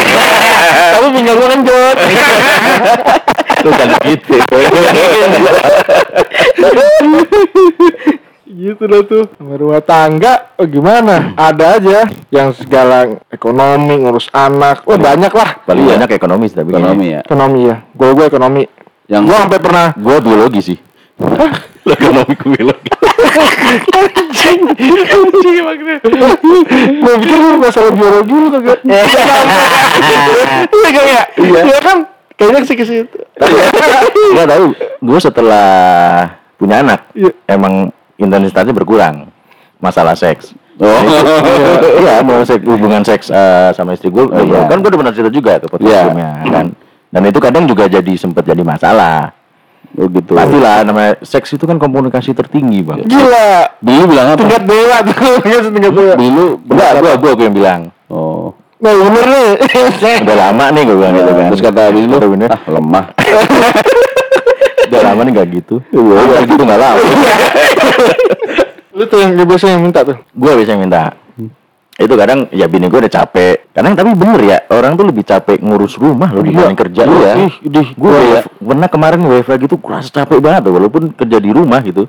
tapi 0.90 1.08
pinggang 1.12 1.36
gua 1.36 1.50
kenjot 1.52 1.98
Lu 3.58 3.74
jangan 3.74 4.00
gitu. 4.06 4.38
gitu 8.48 8.80
dah 8.80 9.02
tuh 9.04 9.24
rumah 9.38 9.84
tangga 9.84 10.56
oh 10.56 10.66
gimana 10.66 11.36
ada 11.36 11.78
aja 11.78 12.08
yang 12.30 12.56
segala 12.56 13.20
ekonomi 13.28 14.00
ngurus 14.00 14.32
anak 14.32 14.82
wah 14.82 14.96
banyak 14.96 15.30
lah 15.30 15.62
Paling 15.62 15.84
Iya. 15.84 15.92
banyak 16.00 16.10
ekonomis 16.16 16.52
tapi 16.56 16.72
Ekonomi 16.72 17.06
ya. 17.12 17.22
ekonomi 17.22 17.60
ya 17.68 17.76
gua 17.92 18.10
gua 18.16 18.26
ekonomi 18.26 18.64
Yang 19.06 19.24
gua 19.26 19.38
sampai 19.44 19.60
pernah 19.60 19.88
Gue 19.96 20.18
biologi 20.20 20.62
sih. 20.62 20.78
Ekonomi 21.88 22.34
gue 22.36 22.50
biologi. 22.54 22.92
gua 27.02 27.16
pikir 27.18 27.38
lu 27.38 27.58
masalah 27.58 27.92
biologi 27.92 28.36
lu 28.36 28.48
kagak 28.54 28.80
iya 28.86 29.04
kagak 30.94 31.26
iya 31.42 31.62
iya 31.66 31.80
kan 31.82 31.98
kayaknya 32.38 32.60
sih 32.64 32.76
ke 32.78 32.86
situ 32.86 33.18
Gak 34.28 34.48
tahu. 34.50 34.66
Gue 35.00 35.20
setelah 35.22 35.70
punya 36.58 36.82
anak, 36.82 37.06
Iya. 37.14 37.32
emang 37.48 37.90
intensitasnya 38.18 38.74
berkurang. 38.74 39.30
Masalah 39.78 40.18
seks. 40.18 40.58
Oh. 40.78 40.90
Iya, 42.02 42.22
mau 42.22 42.42
seks, 42.42 42.66
hubungan 42.66 43.02
seks 43.02 43.30
eh, 43.30 43.70
sama 43.74 43.94
istri 43.94 44.10
gue. 44.10 44.26
Oh, 44.26 44.42
iya. 44.42 44.66
Kan 44.66 44.82
gue 44.82 44.90
udah 44.90 45.00
pernah 45.00 45.14
cerita 45.14 45.30
juga 45.30 45.62
ke 45.62 45.70
podcast 45.70 45.86
Iya. 45.86 46.02
sebelumnya, 46.02 46.30
kan. 46.50 46.68
Dan 47.08 47.22
itu 47.26 47.40
kadang 47.40 47.64
juga 47.70 47.86
jadi 47.86 48.14
sempat 48.18 48.42
jadi 48.42 48.62
masalah. 48.66 49.37
Oh 49.96 50.08
gitu. 50.12 50.36
Pastilah 50.36 50.84
namanya 50.84 51.16
seks 51.24 51.56
itu 51.56 51.64
kan 51.64 51.80
komunikasi 51.80 52.36
tertinggi 52.36 52.84
bang. 52.84 53.08
gila 53.08 53.72
Dulu 53.80 54.04
bilang 54.12 54.28
apa? 54.36 54.40
tingkat 54.44 54.64
dewa 54.68 54.98
tuh 55.06 55.16
tingkat 55.76 55.94
dewa 55.96 56.14
Dulu 56.20 56.46
Enggak, 56.68 56.92
gue 57.00 57.32
gue 57.34 57.46
yang 57.48 57.56
bilang. 57.56 57.82
Oh. 58.12 58.52
nah 58.78 58.94
bener 58.94 59.26
nih 59.26 59.50
Udah 60.22 60.38
lama 60.38 60.66
nih 60.70 60.82
gue 60.86 60.96
bilang 61.00 61.14
gitu 61.16 61.32
kan. 61.32 61.48
Terus 61.50 61.62
kata 61.64 61.82
bini 61.96 62.06
lu, 62.12 62.18
ah 62.52 62.62
lemah. 62.68 63.06
udah 64.88 65.02
lama 65.04 65.22
nih 65.28 65.32
gak 65.36 65.48
gitu. 65.52 65.76
Udah 65.92 66.44
gitu 66.46 66.62
gak 66.64 66.80
lama. 66.80 67.02
lu 68.98 69.06
tuh 69.06 69.22
yang 69.22 69.38
biasanya 69.38 69.78
minta 69.78 70.02
tuh 70.02 70.18
gue 70.18 70.52
biasanya 70.58 70.80
minta. 70.82 71.02
Itu 71.98 72.14
kadang 72.14 72.46
ya 72.50 72.66
bini 72.66 72.86
gue 72.86 73.00
udah 73.00 73.10
capek. 73.12 73.74
Kadang 73.74 73.94
tapi 73.94 74.14
bener 74.14 74.38
ya 74.40 74.58
orang 74.70 74.94
tuh 74.94 75.06
lebih 75.06 75.24
capek 75.24 75.58
ngurus 75.60 75.98
rumah 75.98 76.30
loh 76.30 76.42
dibanding 76.42 76.78
kerja 76.78 77.02
Iya. 77.04 77.32
ya. 77.34 77.34
ih 77.42 77.54
Gue 77.92 78.14
gua 78.14 78.42
pernah 78.64 78.88
kemarin 78.88 79.20
WFH 79.20 79.54
gitu 79.60 79.76
kurasa 79.78 80.10
capek 80.12 80.38
banget 80.38 80.62
tuh 80.64 80.74
walaupun 80.74 81.10
kerja 81.12 81.38
di 81.38 81.50
rumah 81.50 81.82
gitu. 81.82 82.06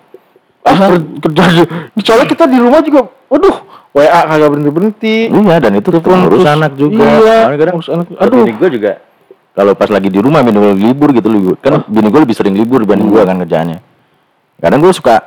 ah 0.61 0.77
ker- 0.77 1.01
kerja 1.25 1.43
aja 1.43 1.63
soalnya 1.97 2.29
kita 2.29 2.45
di 2.45 2.61
rumah 2.61 2.85
juga 2.85 3.09
waduh 3.27 3.57
WA 3.89 4.05
kagak 4.05 4.49
berhenti 4.53 4.69
berhenti 4.71 5.15
Iya 5.33 5.57
dan 5.57 5.73
itu 5.73 5.89
tuh 5.89 5.97
Terus- 5.99 6.21
ngurus 6.21 6.45
anak 6.45 6.73
juga. 6.77 7.01
iya, 7.01 7.37
Makanya 7.43 7.57
kadang 7.57 7.75
ngurus 7.75 7.89
anak. 7.89 8.07
aduh. 8.13 8.37
Bini 8.39 8.53
gue 8.53 8.69
juga 8.77 8.93
kalau 9.57 9.73
pas 9.73 9.89
lagi 9.89 10.07
di 10.07 10.21
rumah 10.21 10.45
lagi 10.45 10.53
libur 10.77 11.09
gitu 11.11 11.27
libur. 11.27 11.57
Kan 11.57 11.89
bini 11.89 12.13
gue 12.13 12.21
lebih 12.21 12.37
sering 12.37 12.53
libur 12.53 12.79
dibanding 12.79 13.09
gue 13.09 13.23
kan 13.23 13.37
kerjanya. 13.41 13.81
Kadang 14.61 14.79
gue 14.79 14.93
suka 14.93 15.17
ya 15.17 15.25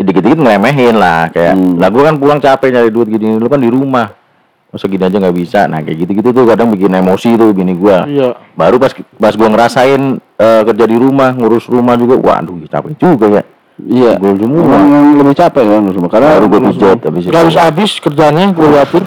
dikit-dikit 0.00 0.38
ngeremehin 0.38 0.94
lah 0.94 1.26
kayak 1.28 1.54
Hmm. 1.54 1.76
lah 1.76 1.88
gue 1.88 2.02
kan 2.02 2.14
pulang 2.14 2.38
capek 2.38 2.70
nyari 2.70 2.88
duit 2.88 3.08
gini 3.08 3.34
lu 3.34 3.46
kan 3.46 3.58
di 3.58 3.66
rumah 3.66 4.14
masa 4.68 4.84
gini 4.84 5.00
aja 5.00 5.16
nggak 5.16 5.34
bisa 5.34 5.64
nah 5.64 5.80
kayak 5.80 5.96
gitu-gitu 5.98 6.28
tuh 6.30 6.44
kadang 6.44 6.68
bikin 6.68 6.92
emosi 6.92 7.34
tuh 7.34 7.50
bini 7.50 7.72
gue 7.72 7.98
iya 8.08 8.30
baru 8.52 8.76
pas 8.76 8.90
pas 9.16 9.32
gue 9.32 9.48
ngerasain 9.48 10.02
eh, 10.20 10.62
kerja 10.64 10.84
di 10.84 10.94
rumah 10.94 11.32
ngurus 11.32 11.66
rumah 11.66 11.94
juga 11.94 12.14
waduh 12.16 12.54
capek 12.64 12.94
juga 12.94 13.28
ya 13.32 13.44
Iya. 13.78 14.18
Gol 14.18 14.34
semua. 14.34 14.74
Lebih 15.14 15.38
capek 15.38 15.62
kan 15.62 15.86
semua 15.88 16.10
karena 16.10 16.28
baru 16.34 16.46
gue 16.48 16.60
pijat 16.66 16.98
habis 16.98 17.22
itu 17.22 17.30
Gak 17.30 17.40
habis 17.40 17.56
habis 17.56 17.90
kerjanya 17.96 18.44
gue 18.50 18.66
liatin 18.68 19.04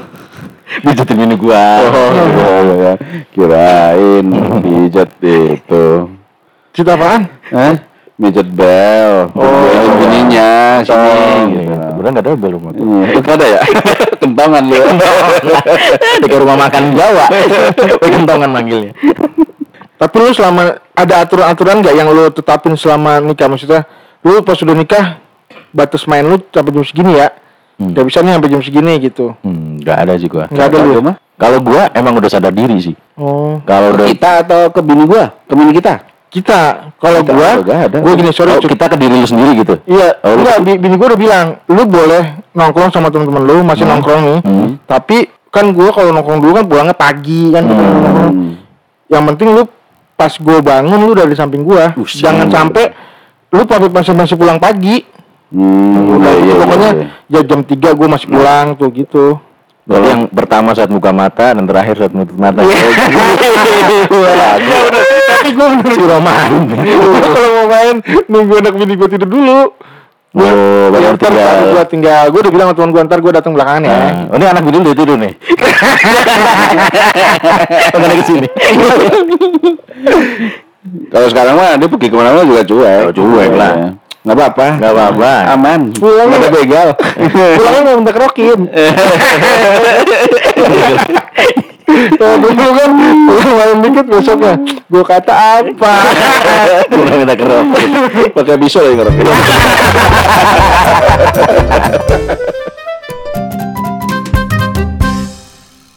pijatin 0.82 1.16
bini 1.18 1.36
gue 1.36 1.66
Oh, 1.84 2.10
iya, 2.16 2.52
iya. 2.64 2.94
Kirain 3.30 4.26
pijat 4.64 5.12
itu. 5.20 5.86
cerita 6.72 6.96
apaan 6.96 7.28
Hah? 7.52 7.76
Pijat 8.22 8.48
bel. 8.48 9.34
Oh, 9.34 9.50
bininya 9.98 10.52
sini. 10.82 11.58
gitu. 11.58 11.74
sebenarnya 11.74 12.12
nggak 12.12 12.24
ada 12.24 12.32
bel 12.38 12.52
rumah 12.54 12.72
Iya, 12.72 13.18
itu 13.18 13.30
ada 13.32 13.46
ya? 13.48 13.60
Kentongan 14.22 14.64
lu. 14.64 14.78
kayak 16.22 16.40
rumah 16.40 16.58
makan 16.60 16.84
Jawa 16.94 17.26
kentongan 18.00 18.50
manggilnya 18.50 18.94
tapi 19.98 20.16
lu 20.18 20.32
selama 20.32 20.62
ada 20.92 21.16
aturan-aturan 21.22 21.82
nggak 21.82 21.94
yang 21.94 22.10
lu 22.10 22.30
tetapin 22.30 22.74
selama 22.74 23.18
nikah 23.20 23.46
maksudnya 23.46 23.86
lu 24.22 24.42
pas 24.42 24.58
udah 24.58 24.74
nikah 24.74 25.06
batas 25.70 26.06
main 26.06 26.22
lu 26.24 26.38
sampai 26.44 26.72
jam 26.72 26.86
segini 26.86 27.18
ya 27.18 27.30
Hmm. 27.82 27.98
Gak 27.98 28.06
bisa 28.06 28.22
nih 28.22 28.38
sampai 28.38 28.50
jam 28.50 28.62
segini 28.62 28.94
gitu 29.02 29.34
Hmm, 29.42 29.82
nggak 29.82 29.98
ada 29.98 30.14
sih 30.14 30.30
gua. 30.30 30.46
Nggak 30.46 30.66
ada 30.70 30.78
lu? 30.86 31.02
mah? 31.02 31.18
Kalau 31.34 31.58
gua 31.58 31.90
emang 31.92 32.14
udah 32.14 32.30
sadar 32.30 32.54
diri 32.54 32.78
sih. 32.78 32.94
oh 33.18 33.58
Kalau 33.66 33.98
udah 33.98 34.06
Kita 34.06 34.46
atau 34.46 34.70
ke 34.70 34.86
bini 34.86 35.10
gua? 35.10 35.34
Ke 35.50 35.58
bini 35.58 35.74
kita? 35.74 35.98
Kita 36.32 36.60
kalau 36.96 37.20
gua 37.22 37.60
gua 37.92 38.14
gini 38.16 38.32
sorry 38.32 38.56
Oh, 38.56 38.64
kita 38.64 38.88
ke 38.88 38.96
diri 38.96 39.14
lu 39.14 39.28
sendiri 39.28 39.52
gitu. 39.58 39.76
Iya, 39.86 40.16
Oh, 40.22 40.32
lu- 40.32 40.40
enggak, 40.40 40.58
bi- 40.64 40.80
bini 40.80 40.96
gue 40.96 41.04
udah 41.06 41.20
bilang, 41.20 41.48
lu 41.68 41.84
boleh 41.84 42.24
nongkrong 42.50 42.88
sama 42.90 43.12
teman-teman 43.12 43.44
lu, 43.44 43.58
masih 43.62 43.84
nongkrong 43.84 44.22
nih. 44.24 44.40
Hmm. 44.42 44.70
Tapi 44.82 45.18
kan 45.48 45.68
gue 45.68 45.90
kalau 45.92 46.10
nongkrong 46.10 46.40
dulu 46.40 46.52
kan 46.56 46.66
pulangnya 46.66 46.96
pagi 46.96 47.52
kan. 47.52 47.64
Hmm. 47.68 48.56
Yang 49.06 49.24
penting 49.28 49.48
lu 49.52 49.64
pas 50.14 50.32
gue 50.32 50.58
bangun 50.62 50.98
lu 50.98 51.12
udah 51.12 51.28
di 51.28 51.36
samping 51.36 51.62
gua. 51.62 51.92
Jangan 52.00 52.48
sampai 52.48 52.96
lu 53.52 53.68
pamit 53.68 53.92
masih 53.92 54.16
masih 54.16 54.36
pulang 54.36 54.56
pagi. 54.56 55.04
Hmm, 55.52 56.16
Udah, 56.16 56.32
iya, 56.32 56.44
iya, 56.48 56.54
pokoknya 56.56 56.90
iya. 56.96 57.08
ya 57.30 57.42
jam 57.44 57.60
3 57.60 57.92
gue 57.92 58.08
masih 58.08 58.28
pulang 58.30 58.72
tuh 58.74 58.88
gitu. 58.90 59.36
Berarti 59.84 60.08
yang 60.08 60.24
pertama 60.30 60.72
saat 60.72 60.88
buka 60.88 61.12
mata 61.12 61.52
dan 61.52 61.68
terakhir 61.68 62.00
saat 62.00 62.16
menutup 62.16 62.40
mata. 62.40 62.64
Iya. 62.64 62.72
Oh, 64.08 64.24
Tapi 64.32 64.64
gue 64.64 64.80
bener 64.80 65.11
Si 65.52 66.02
Roman. 66.02 66.50
Gua 66.72 67.28
kalau 67.28 67.50
mau 67.54 67.66
main 67.68 67.96
nunggu 68.26 68.54
anak 68.58 68.74
bini 68.74 68.94
gue 68.96 69.10
tidur 69.10 69.30
dulu. 69.30 69.60
Gua, 70.32 70.48
Oh, 70.48 70.88
ya, 70.96 71.12
tinggal. 71.20 71.56
gue 71.76 71.84
tinggal, 71.92 72.24
gue 72.32 72.40
udah 72.40 72.52
bilang 72.52 72.68
sama 72.72 72.76
teman 72.80 72.90
gue 72.90 73.02
ntar 73.04 73.20
gue 73.20 73.32
datang 73.32 73.52
belakangan 73.52 73.84
ya. 73.84 73.98
Oh, 74.32 74.36
ini 74.40 74.46
anak 74.48 74.64
bini 74.64 74.78
udah 74.80 74.94
tidur 74.96 75.18
nih. 75.20 75.34
Makanya 77.92 78.16
ke 78.16 78.24
sini. 78.24 78.48
Kalau 81.12 81.28
sekarang 81.28 81.54
mah 81.60 81.76
dia 81.76 81.86
pergi 81.86 82.08
ke 82.08 82.16
mana-mana 82.16 82.48
juga 82.48 82.64
cuek. 82.64 83.00
Oh, 83.06 83.12
cuek 83.12 83.52
lah. 83.54 83.74
Iya. 83.76 83.88
Nggak 84.22 84.36
apa-apa. 84.38 84.66
Nggak 84.80 84.92
apa-apa. 84.94 85.32
Aman. 85.52 85.82
Pulang 85.98 86.28
Nggak 86.30 86.40
ada 86.40 86.48
ya. 86.48 86.54
begal. 86.56 86.88
Pulangnya 87.58 87.82
mau 87.84 87.96
minta 88.00 88.14
kerokin. 88.14 88.60
Kalau 91.90 92.36
dulu 92.40 92.68
kan 92.78 92.92
malam 93.42 93.78
dikit 93.84 94.06
besoknya 94.08 94.54
gue 94.92 95.04
kata 95.04 95.34
apa? 95.62 95.94
Kurang 96.92 97.18
minta 97.24 97.36
kerok. 97.36 97.66
Pakai 98.36 98.56
bisul 98.60 98.92
ya 98.92 98.94
ngerokok. 99.00 99.36